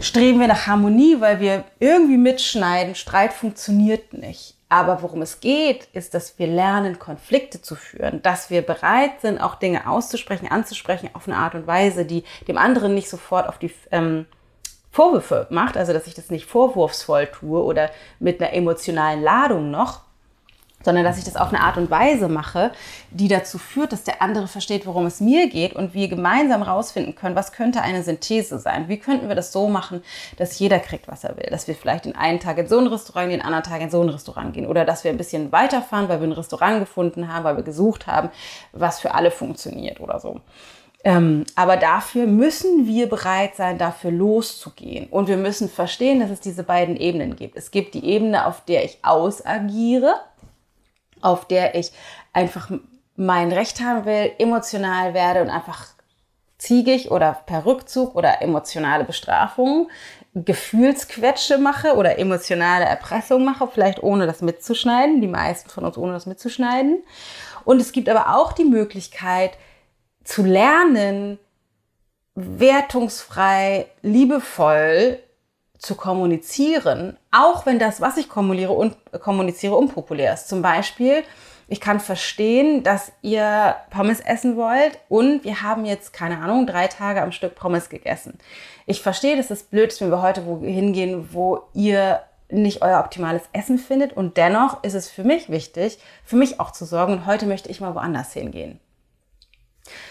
streben 0.00 0.40
wir 0.40 0.48
nach 0.48 0.66
Harmonie, 0.66 1.20
weil 1.20 1.40
wir 1.40 1.64
irgendwie 1.78 2.16
mitschneiden. 2.16 2.94
Streit 2.94 3.32
funktioniert 3.32 4.12
nicht. 4.12 4.54
Aber 4.70 5.02
worum 5.02 5.22
es 5.22 5.40
geht, 5.40 5.88
ist, 5.92 6.12
dass 6.12 6.38
wir 6.38 6.46
lernen, 6.46 6.98
Konflikte 6.98 7.62
zu 7.62 7.74
führen, 7.74 8.20
dass 8.22 8.50
wir 8.50 8.60
bereit 8.62 9.20
sind, 9.22 9.40
auch 9.40 9.54
Dinge 9.54 9.88
auszusprechen, 9.88 10.50
anzusprechen 10.50 11.08
auf 11.14 11.26
eine 11.26 11.38
Art 11.38 11.54
und 11.54 11.66
Weise, 11.66 12.04
die 12.04 12.22
dem 12.46 12.58
anderen 12.58 12.94
nicht 12.94 13.08
sofort 13.08 13.48
auf 13.48 13.58
die 13.58 13.72
ähm, 13.90 14.26
Vorwürfe 14.90 15.46
macht, 15.50 15.76
also 15.76 15.92
dass 15.92 16.06
ich 16.06 16.14
das 16.14 16.30
nicht 16.30 16.44
vorwurfsvoll 16.44 17.26
tue 17.26 17.62
oder 17.62 17.90
mit 18.18 18.42
einer 18.42 18.52
emotionalen 18.52 19.22
Ladung 19.22 19.70
noch, 19.70 20.02
sondern 20.82 21.04
dass 21.04 21.18
ich 21.18 21.24
das 21.24 21.36
auf 21.36 21.48
eine 21.48 21.60
Art 21.60 21.76
und 21.76 21.90
Weise 21.90 22.28
mache, 22.28 22.72
die 23.10 23.28
dazu 23.28 23.58
führt, 23.58 23.92
dass 23.92 24.04
der 24.04 24.22
andere 24.22 24.46
versteht, 24.46 24.86
worum 24.86 25.06
es 25.06 25.20
mir 25.20 25.48
geht 25.48 25.74
und 25.74 25.94
wir 25.94 26.08
gemeinsam 26.08 26.62
rausfinden 26.62 27.14
können, 27.14 27.34
was 27.34 27.52
könnte 27.52 27.82
eine 27.82 28.02
Synthese 28.02 28.58
sein? 28.58 28.88
Wie 28.88 28.98
könnten 28.98 29.28
wir 29.28 29.34
das 29.34 29.52
so 29.52 29.68
machen, 29.68 30.02
dass 30.36 30.58
jeder 30.58 30.78
kriegt, 30.78 31.08
was 31.08 31.24
er 31.24 31.36
will? 31.36 31.48
Dass 31.50 31.66
wir 31.66 31.74
vielleicht 31.74 32.04
den 32.04 32.16
einen 32.16 32.40
Tag 32.40 32.58
in 32.58 32.68
so 32.68 32.78
ein 32.78 32.86
Restaurant 32.86 33.28
gehen, 33.28 33.38
den 33.40 33.46
anderen 33.46 33.64
Tag 33.64 33.80
in 33.80 33.90
so 33.90 34.00
ein 34.00 34.08
Restaurant 34.08 34.52
gehen 34.54 34.66
oder 34.66 34.84
dass 34.84 35.04
wir 35.04 35.10
ein 35.10 35.16
bisschen 35.16 35.52
weiterfahren, 35.52 36.08
weil 36.08 36.20
wir 36.20 36.28
ein 36.28 36.32
Restaurant 36.32 36.80
gefunden 36.80 37.32
haben, 37.32 37.44
weil 37.44 37.56
wir 37.56 37.64
gesucht 37.64 38.06
haben, 38.06 38.30
was 38.72 39.00
für 39.00 39.14
alle 39.14 39.30
funktioniert 39.30 40.00
oder 40.00 40.20
so. 40.20 40.40
Ähm, 41.04 41.44
aber 41.54 41.76
dafür 41.76 42.26
müssen 42.26 42.86
wir 42.86 43.08
bereit 43.08 43.54
sein, 43.54 43.78
dafür 43.78 44.10
loszugehen. 44.10 45.06
Und 45.08 45.28
wir 45.28 45.36
müssen 45.36 45.68
verstehen, 45.68 46.20
dass 46.20 46.30
es 46.30 46.40
diese 46.40 46.64
beiden 46.64 46.96
Ebenen 46.96 47.36
gibt. 47.36 47.56
Es 47.56 47.70
gibt 47.70 47.94
die 47.94 48.04
Ebene, 48.04 48.46
auf 48.46 48.64
der 48.64 48.84
ich 48.84 48.98
ausagiere, 49.02 50.16
auf 51.22 51.46
der 51.46 51.74
ich 51.74 51.92
einfach 52.32 52.70
mein 53.16 53.52
Recht 53.52 53.80
haben 53.80 54.04
will, 54.04 54.32
emotional 54.38 55.14
werde 55.14 55.42
und 55.42 55.50
einfach 55.50 55.86
ziegig 56.58 57.10
oder 57.10 57.40
per 57.46 57.66
Rückzug 57.66 58.14
oder 58.14 58.42
emotionale 58.42 59.04
Bestrafung 59.04 59.88
Gefühlsquetsche 60.34 61.58
mache 61.58 61.94
oder 61.94 62.18
emotionale 62.18 62.84
Erpressung 62.84 63.44
mache, 63.44 63.68
vielleicht 63.68 64.02
ohne 64.02 64.26
das 64.26 64.42
mitzuschneiden, 64.42 65.20
die 65.20 65.28
meisten 65.28 65.70
von 65.70 65.84
uns 65.84 65.96
ohne 65.96 66.12
das 66.12 66.26
mitzuschneiden. 66.26 67.02
Und 67.64 67.80
es 67.80 67.92
gibt 67.92 68.08
aber 68.08 68.36
auch 68.36 68.52
die 68.52 68.64
Möglichkeit, 68.64 69.52
zu 70.24 70.42
lernen, 70.42 71.38
wertungsfrei, 72.34 73.86
liebevoll 74.02 75.18
zu 75.78 75.94
kommunizieren, 75.94 77.16
auch 77.30 77.64
wenn 77.64 77.78
das, 77.78 78.00
was 78.00 78.16
ich 78.16 78.28
kommuniziere, 78.28 78.72
un 78.72 78.94
kommuniziere 79.20 79.76
unpopulär 79.76 80.34
ist. 80.34 80.48
Zum 80.48 80.60
Beispiel, 80.60 81.22
ich 81.68 81.80
kann 81.80 82.00
verstehen, 82.00 82.82
dass 82.82 83.12
ihr 83.22 83.76
Pommes 83.90 84.20
essen 84.20 84.56
wollt 84.56 84.98
und 85.08 85.44
wir 85.44 85.62
haben 85.62 85.84
jetzt, 85.84 86.12
keine 86.12 86.38
Ahnung, 86.38 86.66
drei 86.66 86.88
Tage 86.88 87.22
am 87.22 87.30
Stück 87.30 87.54
Pommes 87.54 87.88
gegessen. 87.88 88.38
Ich 88.86 89.02
verstehe, 89.02 89.36
dass 89.36 89.50
es 89.50 89.62
blöd 89.64 89.92
ist, 89.92 90.00
wenn 90.00 90.10
wir 90.10 90.22
heute 90.22 90.46
wo 90.46 90.60
hingehen, 90.60 91.28
wo 91.32 91.62
ihr 91.74 92.22
nicht 92.50 92.82
euer 92.82 93.00
optimales 93.00 93.42
Essen 93.52 93.78
findet 93.78 94.14
und 94.14 94.38
dennoch 94.38 94.82
ist 94.82 94.94
es 94.94 95.10
für 95.10 95.24
mich 95.24 95.50
wichtig, 95.50 95.98
für 96.24 96.36
mich 96.36 96.58
auch 96.58 96.72
zu 96.72 96.86
sorgen 96.86 97.12
und 97.12 97.26
heute 97.26 97.46
möchte 97.46 97.68
ich 97.68 97.80
mal 97.80 97.94
woanders 97.94 98.32
hingehen. 98.32 98.80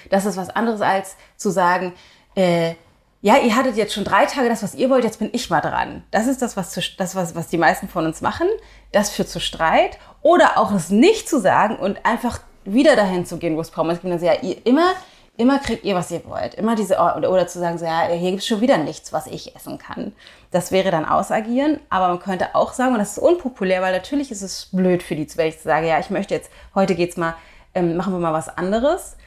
Das 0.10 0.26
ist 0.26 0.38
was 0.38 0.52
anderes 0.52 0.82
als 0.82 1.16
zu 1.36 1.50
sagen, 1.50 1.94
äh, 2.36 2.76
ja, 3.22 3.38
ihr 3.38 3.56
hattet 3.56 3.76
jetzt 3.78 3.94
schon 3.94 4.04
drei 4.04 4.26
Tage 4.26 4.48
das, 4.48 4.62
was 4.62 4.76
ihr 4.76 4.90
wollt, 4.90 5.04
jetzt 5.04 5.20
bin 5.20 5.30
ich 5.34 5.50
mal 5.50 5.62
dran. 5.62 6.04
Das 6.12 6.28
ist 6.28 6.42
das, 6.42 6.56
was, 6.56 6.72
zu, 6.72 6.82
das 6.98 7.16
was, 7.16 7.36
was 7.36 7.48
die 7.48 7.58
meisten 7.58 7.88
von 7.88 8.06
uns 8.06 8.22
machen. 8.22 8.48
Das 8.92 9.10
führt 9.10 9.30
zu 9.30 9.40
Streit. 9.40 9.98
Oder 10.22 10.58
auch 10.58 10.72
es 10.72 10.90
nicht 10.90 11.28
zu 11.28 11.40
sagen 11.40 11.78
und 11.78 12.06
einfach 12.06 12.40
wieder 12.64 12.96
dahin 12.96 13.26
zu 13.26 13.38
gehen, 13.38 13.56
wo 13.56 13.62
es 13.62 13.72
Pommes 13.72 14.02
gibt. 14.02 14.14
Also 14.14 14.26
ja, 14.26 14.36
ihr, 14.42 14.64
immer, 14.66 14.94
immer 15.36 15.58
kriegt 15.58 15.84
ihr, 15.84 15.96
was 15.96 16.12
ihr 16.12 16.24
wollt. 16.26 16.54
Immer 16.56 16.76
diese, 16.76 16.96
oder, 16.96 17.32
oder 17.32 17.48
zu 17.48 17.58
sagen, 17.58 17.80
so, 17.80 17.86
ja, 17.86 18.08
hier 18.08 18.30
gibt 18.30 18.44
es 18.44 18.48
schon 18.48 18.62
wieder 18.62 18.78
nichts, 18.78 19.12
was 19.12 19.26
ich 19.26 19.56
essen 19.56 19.80
kann. 19.80 20.14
Das 20.52 20.72
wäre 20.72 20.92
dann 20.92 21.06
ausagieren. 21.06 21.80
Aber 21.90 22.10
man 22.10 22.20
könnte 22.20 22.54
auch 22.54 22.74
sagen, 22.74 22.94
und 22.94 23.00
das 23.00 23.14
ist 23.14 23.20
unpopulär, 23.20 23.82
weil 23.82 23.94
natürlich 23.94 24.30
ist 24.30 24.44
es 24.44 24.70
blöd 24.72 25.02
für 25.02 25.16
die, 25.16 25.28
wenn 25.38 25.48
ich 25.48 25.60
sage, 25.60 25.88
ja, 25.88 26.00
ich 26.00 26.12
möchte 26.12 26.36
jetzt, 26.36 26.52
heute 26.76 26.94
geht's 26.94 27.18
mal, 27.18 27.34
ähm, 27.74 27.98
machen 27.98 28.14
wir 28.14 28.20
mal 28.20 28.34
was 28.34 28.48
anderes. 28.48 29.18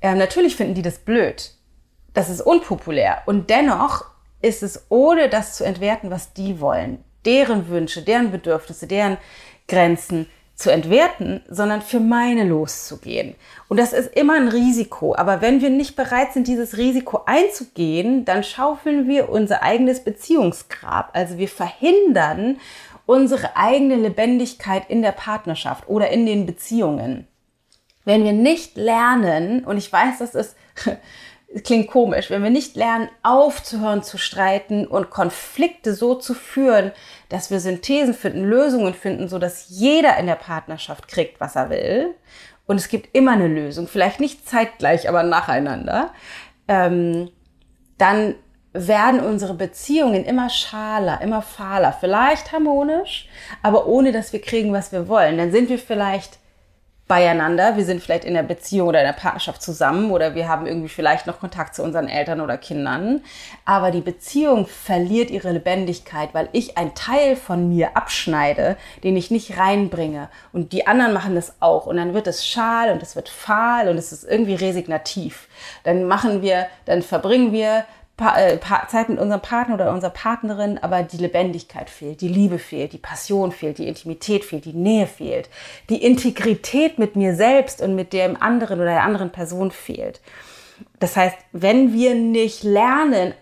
Ähm, 0.00 0.16
natürlich 0.16 0.56
finden 0.56 0.74
die 0.74 0.82
das 0.82 0.98
blöd 0.98 1.52
das 2.14 2.30
ist 2.30 2.40
unpopulär. 2.40 3.22
Und 3.26 3.50
dennoch 3.50 4.06
ist 4.40 4.62
es, 4.62 4.86
ohne 4.88 5.28
das 5.28 5.56
zu 5.56 5.64
entwerten, 5.64 6.10
was 6.10 6.32
die 6.32 6.60
wollen, 6.60 7.04
deren 7.24 7.68
Wünsche, 7.68 8.02
deren 8.02 8.30
Bedürfnisse, 8.30 8.86
deren 8.86 9.18
Grenzen 9.68 10.26
zu 10.54 10.70
entwerten, 10.70 11.42
sondern 11.48 11.82
für 11.82 11.98
meine 11.98 12.44
loszugehen. 12.44 13.34
Und 13.68 13.78
das 13.78 13.92
ist 13.92 14.14
immer 14.14 14.34
ein 14.34 14.48
Risiko. 14.48 15.16
Aber 15.16 15.40
wenn 15.40 15.60
wir 15.60 15.70
nicht 15.70 15.96
bereit 15.96 16.32
sind, 16.32 16.46
dieses 16.46 16.76
Risiko 16.76 17.22
einzugehen, 17.26 18.24
dann 18.24 18.44
schaufeln 18.44 19.08
wir 19.08 19.30
unser 19.30 19.62
eigenes 19.62 20.04
Beziehungsgrab. 20.04 21.10
Also 21.12 21.38
wir 21.38 21.48
verhindern 21.48 22.58
unsere 23.06 23.56
eigene 23.56 23.96
Lebendigkeit 23.96 24.88
in 24.88 25.02
der 25.02 25.12
Partnerschaft 25.12 25.88
oder 25.88 26.10
in 26.10 26.24
den 26.24 26.46
Beziehungen. 26.46 27.26
Wenn 28.04 28.22
wir 28.22 28.32
nicht 28.32 28.76
lernen, 28.76 29.64
und 29.64 29.76
ich 29.76 29.92
weiß, 29.92 30.18
das 30.18 30.34
ist 30.34 30.56
klingt 31.62 31.88
komisch, 31.88 32.30
wenn 32.30 32.42
wir 32.42 32.50
nicht 32.50 32.76
lernen, 32.76 33.08
aufzuhören 33.22 34.02
zu 34.02 34.18
streiten 34.18 34.86
und 34.86 35.10
Konflikte 35.10 35.94
so 35.94 36.14
zu 36.14 36.34
führen, 36.34 36.92
dass 37.28 37.50
wir 37.50 37.60
Synthesen 37.60 38.14
finden, 38.14 38.44
Lösungen 38.44 38.94
finden, 38.94 39.28
so 39.28 39.38
dass 39.38 39.66
jeder 39.68 40.16
in 40.18 40.26
der 40.26 40.34
Partnerschaft 40.34 41.08
kriegt, 41.08 41.40
was 41.40 41.56
er 41.56 41.70
will. 41.70 42.14
Und 42.66 42.76
es 42.76 42.88
gibt 42.88 43.14
immer 43.14 43.32
eine 43.32 43.48
Lösung, 43.48 43.86
vielleicht 43.86 44.20
nicht 44.20 44.48
zeitgleich, 44.48 45.08
aber 45.08 45.22
nacheinander. 45.22 46.12
Ähm, 46.66 47.30
dann 47.98 48.34
werden 48.72 49.20
unsere 49.20 49.54
Beziehungen 49.54 50.24
immer 50.24 50.50
schaler, 50.50 51.20
immer 51.20 51.42
fahler, 51.42 51.96
vielleicht 51.98 52.50
harmonisch, 52.50 53.28
aber 53.62 53.86
ohne 53.86 54.10
dass 54.10 54.32
wir 54.32 54.40
kriegen, 54.40 54.72
was 54.72 54.90
wir 54.90 55.06
wollen. 55.06 55.38
Dann 55.38 55.52
sind 55.52 55.68
wir 55.68 55.78
vielleicht 55.78 56.38
beieinander. 57.14 57.76
Wir 57.76 57.84
sind 57.84 58.02
vielleicht 58.02 58.24
in 58.24 58.34
der 58.34 58.42
Beziehung 58.42 58.88
oder 58.88 58.98
in 58.98 59.06
der 59.06 59.12
Partnerschaft 59.12 59.62
zusammen 59.62 60.10
oder 60.10 60.34
wir 60.34 60.48
haben 60.48 60.66
irgendwie 60.66 60.88
vielleicht 60.88 61.28
noch 61.28 61.38
Kontakt 61.38 61.76
zu 61.76 61.84
unseren 61.84 62.08
Eltern 62.08 62.40
oder 62.40 62.58
Kindern. 62.58 63.20
Aber 63.64 63.92
die 63.92 64.00
Beziehung 64.00 64.66
verliert 64.66 65.30
ihre 65.30 65.52
Lebendigkeit, 65.52 66.30
weil 66.32 66.48
ich 66.50 66.76
einen 66.76 66.96
Teil 66.96 67.36
von 67.36 67.68
mir 67.68 67.96
abschneide, 67.96 68.76
den 69.04 69.16
ich 69.16 69.30
nicht 69.30 69.56
reinbringe. 69.56 70.28
Und 70.52 70.72
die 70.72 70.88
anderen 70.88 71.12
machen 71.12 71.36
das 71.36 71.54
auch. 71.60 71.86
Und 71.86 71.98
dann 71.98 72.14
wird 72.14 72.26
es 72.26 72.44
schal 72.44 72.90
und 72.90 73.00
es 73.00 73.14
wird 73.14 73.28
fahl 73.28 73.88
und 73.88 73.96
es 73.96 74.10
ist 74.10 74.24
irgendwie 74.24 74.56
resignativ. 74.56 75.46
Dann 75.84 76.08
machen 76.08 76.42
wir, 76.42 76.66
dann 76.84 77.02
verbringen 77.02 77.52
wir 77.52 77.84
pa 78.16 78.36
äh, 78.36 78.58
pa 78.58 78.86
Zeit 78.88 79.08
mit 79.08 79.18
unserem 79.18 79.42
Partner 79.42 79.74
oder 79.74 79.92
unserer 79.92 80.10
Partnerin, 80.10 80.78
aber 80.78 81.02
die 81.02 81.16
Lebendigkeit 81.16 81.90
fehlt, 81.90 82.20
die 82.20 82.28
Liebe 82.28 82.58
fehlt, 82.58 82.92
die 82.92 82.98
Passion 82.98 83.50
fehlt, 83.50 83.78
die 83.78 83.88
Intimität 83.88 84.44
fehlt, 84.44 84.64
die 84.64 84.72
Nähe 84.72 85.06
fehlt, 85.06 85.48
die 85.90 86.02
Integrität 86.02 86.98
mit 86.98 87.16
mir 87.16 87.34
selbst 87.34 87.82
und 87.82 87.94
mit 87.94 88.12
dem 88.12 88.40
anderen 88.40 88.78
oder 88.78 88.90
der 88.90 89.02
anderen 89.02 89.30
Person 89.30 89.70
fehlt. 89.70 90.20
Das 90.98 91.16
heißt, 91.16 91.36
wenn 91.52 91.92
wir 91.92 92.14
nicht 92.14 92.62
lernen, 92.62 93.34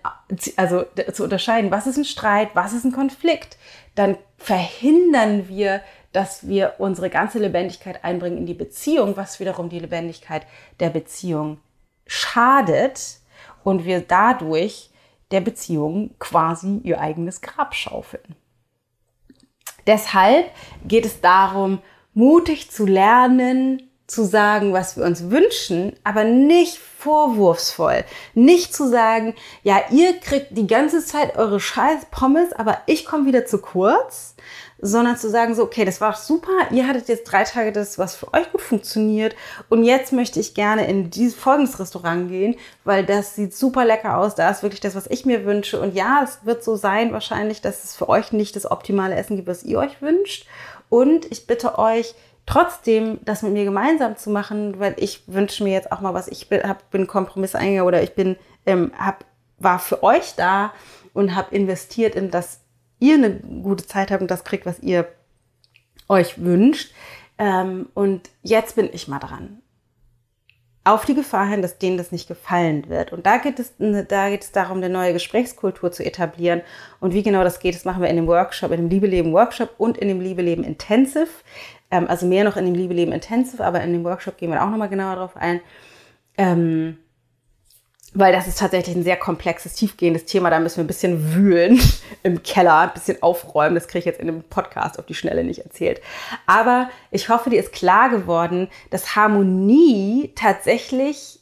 also 0.57 0.85
zu 1.13 1.25
unterscheiden, 1.25 1.71
was 1.71 1.87
ist 1.87 1.97
ein 1.97 2.05
Streit, 2.05 2.51
was 2.55 2.73
ist 2.73 2.85
ein 2.85 2.93
Konflikt, 2.93 3.57
dann 3.95 4.17
verhindern 4.39 5.49
wir, 5.49 5.83
dass 6.13 6.47
wir 6.47 6.75
unsere 6.79 7.09
ganze 7.09 7.39
Lebendigkeit 7.39 8.05
einbringen 8.05 8.39
in 8.39 8.47
die 8.47 8.55
Beziehung, 8.55 9.17
was 9.17 9.41
wiederum 9.41 9.69
die 9.69 9.79
Lebendigkeit 9.79 10.47
der 10.81 10.91
Beziehung 10.91 11.59
schadet 12.07 13.22
und 13.64 13.85
wir 13.85 14.01
dadurch 14.01 14.90
der 15.31 15.40
Beziehung 15.40 16.14
quasi 16.18 16.81
ihr 16.85 17.01
eigenes 17.01 17.40
Grab 17.40 17.75
schaufeln. 17.75 18.37
Deshalb 19.87 20.51
geht 20.87 21.07
es 21.07 21.20
darum, 21.20 21.81
mutig 22.14 22.70
zu 22.70 22.87
lernen, 22.87 23.90
zu 24.07 24.25
sagen, 24.25 24.72
was 24.72 24.96
wir 24.96 25.05
uns 25.05 25.31
wünschen, 25.31 25.94
aber 26.05 26.25
nicht 26.25 26.77
vorwurfsvoll. 26.77 28.05
Nicht 28.35 28.75
zu 28.75 28.88
sagen, 28.88 29.35
ja, 29.62 29.81
ihr 29.90 30.20
kriegt 30.20 30.57
die 30.57 30.66
ganze 30.66 31.05
Zeit 31.05 31.37
eure 31.37 31.59
scheiß 31.59 32.07
Pommes, 32.11 32.53
aber 32.53 32.79
ich 32.87 33.07
komme 33.07 33.27
wieder 33.27 33.46
zu 33.46 33.59
kurz, 33.59 34.37
sondern 34.85 35.16
zu 35.16 35.31
sagen 35.31 35.55
so, 35.55 35.62
okay, 35.62 35.85
das 35.85 36.01
war 36.01 36.12
super, 36.14 36.51
ihr 36.73 36.88
hattet 36.88 37.09
jetzt 37.09 37.25
drei 37.25 37.45
Tage 37.45 37.71
das, 37.71 37.99
was 37.99 38.16
für 38.16 38.35
euch 38.35 38.51
gut 38.51 38.61
funktioniert 38.61 39.37
und 39.68 39.85
jetzt 39.85 40.12
möchte 40.12 40.40
ich 40.40 40.55
gerne 40.55 40.87
in 40.88 41.09
dieses 41.09 41.37
folgendes 41.37 41.79
Restaurant 41.79 42.29
gehen, 42.29 42.57
weil 42.85 43.07
das 43.07 43.37
sieht 43.37 43.55
super 43.55 43.85
lecker 43.85 44.18
aus, 44.18 44.35
da 44.35 44.51
ist 44.51 44.64
wirklich 44.64 44.81
das, 44.81 44.97
was 44.97 45.07
ich 45.07 45.25
mir 45.25 45.47
wünsche 45.47 45.81
und 45.81 45.95
ja, 45.95 46.23
es 46.25 46.45
wird 46.45 46.64
so 46.64 46.75
sein 46.75 47.12
wahrscheinlich, 47.12 47.61
dass 47.61 47.85
es 47.85 47.95
für 47.95 48.09
euch 48.09 48.33
nicht 48.33 48.57
das 48.57 48.68
optimale 48.68 49.14
Essen 49.14 49.37
gibt, 49.37 49.49
was 49.49 49.62
ihr 49.62 49.79
euch 49.79 50.03
wünscht 50.03 50.47
und 50.88 51.31
ich 51.31 51.47
bitte 51.47 51.79
euch, 51.79 52.14
trotzdem 52.45 53.21
das 53.25 53.42
mit 53.42 53.53
mir 53.53 53.64
gemeinsam 53.64 54.16
zu 54.16 54.31
machen, 54.31 54.81
weil 54.81 54.97
ich 54.99 55.23
wünsche 55.29 55.62
mir 55.62 55.73
jetzt 55.73 55.92
auch 55.92 56.01
mal 56.01 56.12
was, 56.12 56.27
ich 56.27 56.49
bin, 56.49 56.62
hab, 56.64 56.90
bin 56.90 57.07
Kompromiss 57.07 57.55
eingegangen 57.55 57.87
oder 57.87 58.03
ich 58.03 58.14
bin, 58.16 58.37
ähm, 58.66 58.90
hab, 58.99 59.25
war 59.59 59.79
für 59.79 60.03
euch 60.03 60.35
da 60.35 60.73
und 61.14 61.37
habe 61.37 61.55
investiert 61.55 62.16
in 62.16 62.33
das 62.33 62.62
ihr 63.03 63.15
eine 63.15 63.31
gute 63.31 63.87
Zeit 63.87 64.11
habt 64.11 64.23
und 64.23 64.31
das 64.31 64.45
kriegt, 64.45 64.65
was 64.65 64.79
ihr 64.79 65.09
euch 66.09 66.43
wünscht. 66.43 66.95
Ähm, 67.37 67.88
und 67.95 68.31
jetzt 68.43 68.77
bin 68.77 68.88
ich 68.93 69.09
mal 69.09 69.19
dran. 69.19 69.61
Auf 70.85 71.05
die 71.05 71.15
Gefahr 71.15 71.47
hin, 71.47 71.62
dass 71.62 71.79
denen 71.79 71.97
das 71.97 72.12
nicht 72.12 72.29
gefallen 72.29 72.88
wird. 72.88 73.12
Und 73.12 73.27
da 73.27 73.38
geht 73.38 73.59
es, 73.59 73.73
da 73.79 74.31
geht 74.31 74.43
es 74.43 74.53
darum, 74.53 74.79
eine 74.79 74.88
neue 74.88 75.12
Gesprächskultur 75.12 75.93
zu 75.93 76.05
etablieren. 76.05 76.62
Und 77.01 77.15
wie 77.15 77.23
genau 77.23 77.45
das 77.45 77.61
geht, 77.61 77.75
das 77.75 77.85
machen 77.85 78.03
wir 78.03 78.09
in 78.09 78.17
dem 78.17 78.27
Workshop, 78.27 78.73
in 78.73 78.79
dem 78.79 78.88
Liebeleben 78.88 79.33
Workshop 79.33 79.75
und 79.79 79.99
in 79.99 80.09
dem 80.09 80.21
Liebeleben 80.21 80.65
Intensive. 80.65 81.29
Ähm, 81.91 82.07
also 82.09 82.27
mehr 82.27 82.45
noch 82.45 82.57
in 82.57 82.65
dem 82.65 82.75
Liebeleben 82.75 83.12
Intensive, 83.12 83.65
aber 83.65 83.81
in 83.83 83.93
dem 83.93 84.05
Workshop 84.05 84.37
gehen 84.37 84.51
wir 84.51 84.62
auch 84.62 84.71
nochmal 84.71 84.88
genauer 84.88 85.17
drauf 85.17 85.37
ein. 85.37 85.61
Ähm, 86.37 86.99
weil 88.14 88.33
das 88.33 88.46
ist 88.46 88.59
tatsächlich 88.59 88.94
ein 88.94 89.05
sehr 89.05 89.16
komplexes, 89.16 89.75
tiefgehendes 89.75 90.27
Thema. 90.27 90.51
Da 90.51 90.61
müssen 90.61 90.77
wir 90.77 90.85
ein 90.85 90.88
bisschen 90.88 91.35
wühlen 91.35 91.81
im 92.22 92.42
Keller, 92.42 92.79
ein 92.79 92.92
bisschen 92.92 93.22
aufräumen. 93.22 93.75
Das 93.75 93.88
kriege 93.88 94.01
ich 94.01 94.05
jetzt 94.05 94.20
in 94.20 94.27
dem 94.27 94.42
Podcast 94.42 94.98
auf 94.98 95.07
die 95.07 95.14
Schnelle 95.14 95.44
nicht 95.44 95.61
erzählt. 95.61 96.01
Aber 96.46 96.90
ich 97.11 97.29
hoffe, 97.29 97.51
dir 97.51 97.61
ist 97.61 97.72
klar 97.72 98.11
geworden, 98.11 98.68
dass 98.90 99.16
Harmonie 99.16 100.33
tatsächlich 100.35 101.38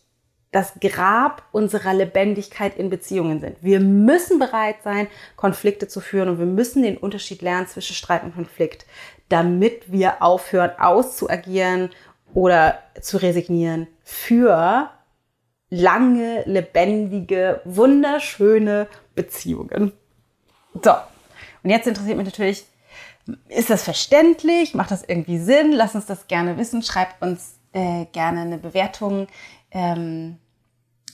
das 0.52 0.74
Grab 0.80 1.44
unserer 1.52 1.94
Lebendigkeit 1.94 2.76
in 2.76 2.90
Beziehungen 2.90 3.40
sind. 3.40 3.56
Wir 3.60 3.78
müssen 3.78 4.38
bereit 4.40 4.76
sein, 4.82 5.06
Konflikte 5.36 5.86
zu 5.86 6.00
führen 6.00 6.28
und 6.28 6.38
wir 6.38 6.46
müssen 6.46 6.82
den 6.82 6.96
Unterschied 6.96 7.40
lernen 7.40 7.68
zwischen 7.68 7.94
Streit 7.94 8.24
und 8.24 8.34
Konflikt, 8.34 8.84
damit 9.28 9.92
wir 9.92 10.22
aufhören 10.22 10.72
auszuagieren 10.78 11.90
oder 12.34 12.80
zu 13.00 13.16
resignieren 13.18 13.86
für 14.02 14.90
lange, 15.70 16.42
lebendige, 16.46 17.60
wunderschöne 17.64 18.88
Beziehungen. 19.14 19.92
So, 20.82 20.92
und 21.62 21.70
jetzt 21.70 21.86
interessiert 21.86 22.16
mich 22.16 22.26
natürlich, 22.26 22.64
ist 23.48 23.70
das 23.70 23.82
verständlich? 23.82 24.74
Macht 24.74 24.90
das 24.90 25.04
irgendwie 25.04 25.38
Sinn? 25.38 25.72
Lass 25.72 25.94
uns 25.94 26.06
das 26.06 26.26
gerne 26.26 26.58
wissen. 26.58 26.82
Schreib 26.82 27.20
uns 27.20 27.58
äh, 27.72 28.06
gerne 28.06 28.40
eine 28.40 28.58
Bewertung 28.58 29.28
ähm, 29.70 30.38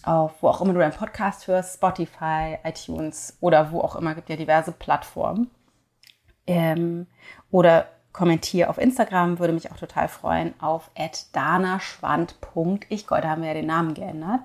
auf 0.07 0.41
wo 0.41 0.49
auch 0.49 0.61
immer 0.61 0.73
du 0.73 0.83
einen 0.83 0.93
Podcast 0.93 1.49
hörst, 1.49 1.75
Spotify, 1.75 2.59
iTunes 2.65 3.37
oder 3.41 3.73
wo 3.73 3.81
auch 3.81 3.97
immer, 3.97 4.15
gibt 4.15 4.31
ja 4.31 4.37
diverse 4.37 4.73
Plattformen. 4.73 5.51
Ähm, 6.47 7.07
oder 7.51 7.89
kommentier 8.17 8.71
auf 8.71 8.79
Instagram, 8.79 9.39
würde 9.39 9.53
mich 9.53 9.71
auch 9.71 9.77
total 9.77 10.09
freuen, 10.09 10.55
auf 10.61 10.91
danaschwand.ich. 11.33 13.07
Heute 13.11 13.29
haben 13.29 13.43
wir 13.43 13.49
ja 13.49 13.55
den 13.55 13.67
Namen 13.67 13.93
geändert 13.93 14.41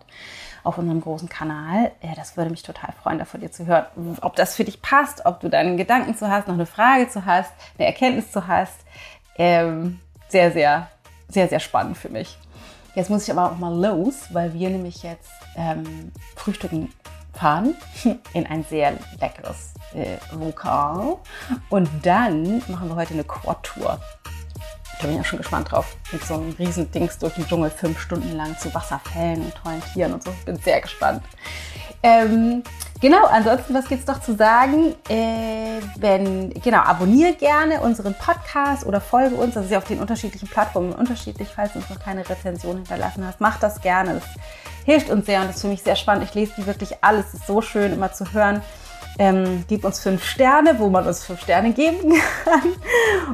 auf 0.64 0.78
unserem 0.78 1.00
großen 1.02 1.30
Kanal. 1.30 1.92
Ja, 2.02 2.14
das 2.16 2.36
würde 2.36 2.52
mich 2.52 2.64
total 2.64 2.94
freuen, 3.02 3.18
da 3.18 3.26
von 3.26 3.40
dir 3.40 3.52
zu 3.52 3.66
hören. 3.66 3.86
Ob 4.22 4.36
das 4.36 4.56
für 4.56 4.66
dich 4.66 4.82
passt, 4.82 5.26
ob 5.26 5.40
du 5.40 5.50
da 5.50 5.60
einen 5.60 5.78
Gedanken 5.78 6.16
zu 6.16 6.30
hast, 6.30 6.48
noch 6.48 6.56
eine 6.56 6.66
Frage 6.66 7.08
zu 7.10 7.26
hast, 7.26 7.52
eine 7.78 7.88
Erkenntnis 7.88 8.32
zu 8.32 8.46
hast. 8.46 8.82
Ähm, 9.38 10.00
sehr, 10.28 10.52
sehr, 10.52 10.90
sehr, 11.30 11.48
sehr 11.48 11.60
spannend 11.60 11.98
für 11.98 12.10
mich. 12.10 12.38
Jetzt 12.94 13.10
muss 13.10 13.24
ich 13.24 13.32
aber 13.32 13.52
auch 13.52 13.58
mal 13.58 13.74
los, 13.74 14.28
weil 14.32 14.54
wir 14.54 14.70
nämlich 14.70 15.02
jetzt 15.02 15.32
ähm, 15.56 16.12
frühstücken 16.36 16.92
fahren 17.42 17.76
in 18.34 18.46
ein 18.46 18.64
sehr 18.70 18.94
leckeres 19.20 19.74
äh, 19.96 20.18
Lokal. 20.36 21.18
Und 21.70 21.90
dann 22.04 22.62
machen 22.68 22.88
wir 22.88 22.96
heute 22.96 23.16
eine 23.16 23.24
Quad-Tour. 23.24 24.00
Da 25.00 25.08
bin 25.08 25.16
ich 25.16 25.22
auch 25.22 25.26
schon 25.26 25.40
gespannt 25.40 25.72
drauf. 25.72 25.96
Mit 26.12 26.24
so 26.24 26.36
einem 26.36 26.52
riesen 26.52 26.92
Dings 26.92 27.18
durch 27.18 27.34
den 27.34 27.48
Dschungel 27.48 27.72
fünf 27.72 28.00
Stunden 28.00 28.36
lang 28.36 28.56
zu 28.60 28.72
Wasserfällen 28.76 29.42
und 29.42 29.56
tollen 29.56 29.82
Tieren 29.94 30.14
und 30.14 30.24
so. 30.24 30.30
Ich 30.30 30.46
bin 30.46 30.58
sehr 30.58 30.82
gespannt. 30.82 31.24
Ähm, 32.04 32.62
genau, 33.00 33.26
ansonsten, 33.26 33.74
was 33.74 33.88
gibt 33.88 34.02
es 34.02 34.08
noch 34.08 34.22
zu 34.22 34.36
sagen? 34.36 34.94
Äh, 35.10 35.82
wenn, 35.98 36.52
genau, 36.62 36.80
abonniere 36.80 37.34
gerne 37.34 37.82
unseren 37.82 38.14
Podcast 38.14 38.86
oder 38.86 39.02
folge 39.02 39.36
uns. 39.36 39.56
Das 39.56 39.66
ist 39.66 39.72
ja 39.72 39.80
auf 39.80 39.86
den 39.86 40.00
unterschiedlichen 40.00 40.48
Plattformen 40.48 40.94
unterschiedlich. 40.94 41.50
Falls 41.56 41.74
du 41.74 41.80
uns 41.80 41.90
noch 41.90 42.00
keine 42.00 42.28
Rezension 42.30 42.78
hinterlassen 42.78 43.26
hast, 43.26 43.42
mach 43.42 43.60
das 43.60 43.82
gerne. 43.82 44.16
Das 44.16 44.24
hilft 44.86 45.10
uns 45.10 45.26
sehr 45.26 45.42
und 45.42 45.48
das 45.48 45.58
ist 45.58 45.62
für 45.62 45.68
mich 45.68 45.84
sehr 45.84 45.96
spannend. 45.96 46.26
Ich 46.26 46.34
lese 46.34 46.54
die 46.58 46.66
wirklich 46.66 47.04
alles. 47.04 47.28
Es 47.28 47.34
ist 47.36 47.48
so 47.48 47.62
schön, 47.62 47.94
immer 47.94 48.12
zu 48.12 48.32
hören. 48.34 48.62
Ähm, 49.20 49.66
gib 49.68 49.84
uns 49.84 50.00
fünf 50.00 50.24
Sterne, 50.24 50.80
wo 50.80 50.90
man 50.90 51.06
uns 51.06 51.24
fünf 51.24 51.42
Sterne 51.42 51.74
geben 51.74 52.14
kann. 52.46 52.74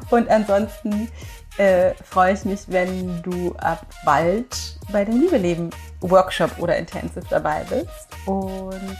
Und 0.09 0.29
ansonsten 0.29 1.09
äh, 1.57 1.93
freue 2.03 2.33
ich 2.33 2.45
mich, 2.45 2.61
wenn 2.67 3.21
du 3.21 3.55
ab 3.57 3.85
bald 4.03 4.79
bei 4.91 5.05
dem 5.05 5.21
Liebeleben 5.21 5.69
Workshop 6.01 6.51
oder 6.59 6.75
Intensive 6.77 7.25
dabei 7.29 7.63
bist. 7.69 8.07
Und 8.25 8.97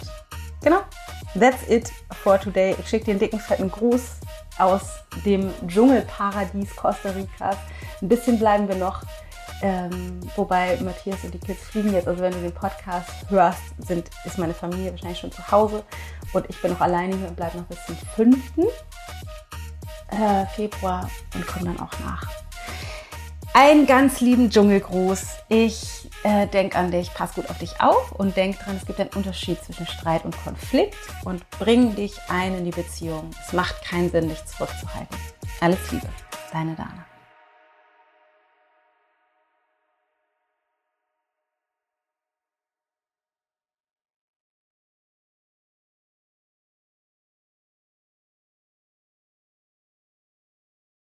genau, 0.63 0.79
that's 1.39 1.67
it 1.69 1.91
for 2.23 2.39
today. 2.39 2.75
Ich 2.79 2.87
schicke 2.87 3.05
dir 3.05 3.11
einen 3.11 3.19
dicken, 3.19 3.39
fetten 3.39 3.71
Gruß 3.71 4.01
aus 4.57 4.81
dem 5.25 5.53
Dschungelparadies 5.67 6.75
Costa 6.75 7.09
Ricas. 7.09 7.57
Ein 8.01 8.09
bisschen 8.09 8.39
bleiben 8.39 8.67
wir 8.67 8.75
noch. 8.75 9.03
Ähm, 9.61 10.19
wobei 10.35 10.77
Matthias 10.81 11.23
und 11.23 11.33
die 11.33 11.39
Kids 11.39 11.63
fliegen 11.63 11.93
jetzt. 11.93 12.07
Also 12.07 12.21
wenn 12.21 12.33
du 12.33 12.39
den 12.39 12.53
Podcast 12.53 13.09
hörst, 13.29 13.61
sind, 13.79 14.09
ist 14.25 14.37
meine 14.37 14.53
Familie 14.53 14.91
wahrscheinlich 14.91 15.19
schon 15.19 15.31
zu 15.31 15.51
Hause. 15.51 15.83
Und 16.33 16.45
ich 16.49 16.61
bin 16.61 16.71
noch 16.71 16.81
alleine 16.81 17.15
hier 17.15 17.27
und 17.27 17.35
bleibe 17.35 17.57
noch 17.57 17.65
bis 17.65 17.83
zum 17.85 17.97
5. 18.15 18.37
Äh, 20.09 20.45
Februar 20.55 21.09
und 21.33 21.45
komme 21.47 21.65
dann 21.65 21.79
auch 21.79 21.91
nach. 21.99 22.27
Einen 23.53 23.87
ganz 23.87 24.21
lieben 24.21 24.51
Dschungelgruß. 24.51 25.25
Ich 25.49 26.07
äh, 26.23 26.45
denke 26.45 26.77
an 26.77 26.91
dich, 26.91 27.11
pass 27.13 27.33
gut 27.33 27.49
auf 27.49 27.57
dich 27.57 27.81
auf 27.81 28.11
und 28.11 28.37
denk 28.37 28.59
dran, 28.59 28.77
es 28.77 28.85
gibt 28.85 28.99
einen 28.99 29.09
Unterschied 29.09 29.63
zwischen 29.63 29.87
Streit 29.87 30.25
und 30.25 30.37
Konflikt 30.43 30.95
und 31.25 31.49
bring 31.49 31.95
dich 31.95 32.13
ein 32.29 32.55
in 32.55 32.65
die 32.65 32.71
Beziehung. 32.71 33.31
Es 33.45 33.53
macht 33.53 33.83
keinen 33.83 34.11
Sinn, 34.11 34.29
dich 34.29 34.45
zurückzuhalten. 34.45 35.17
Alles 35.59 35.91
Liebe, 35.91 36.07
deine 36.53 36.75
Dana. 36.75 37.06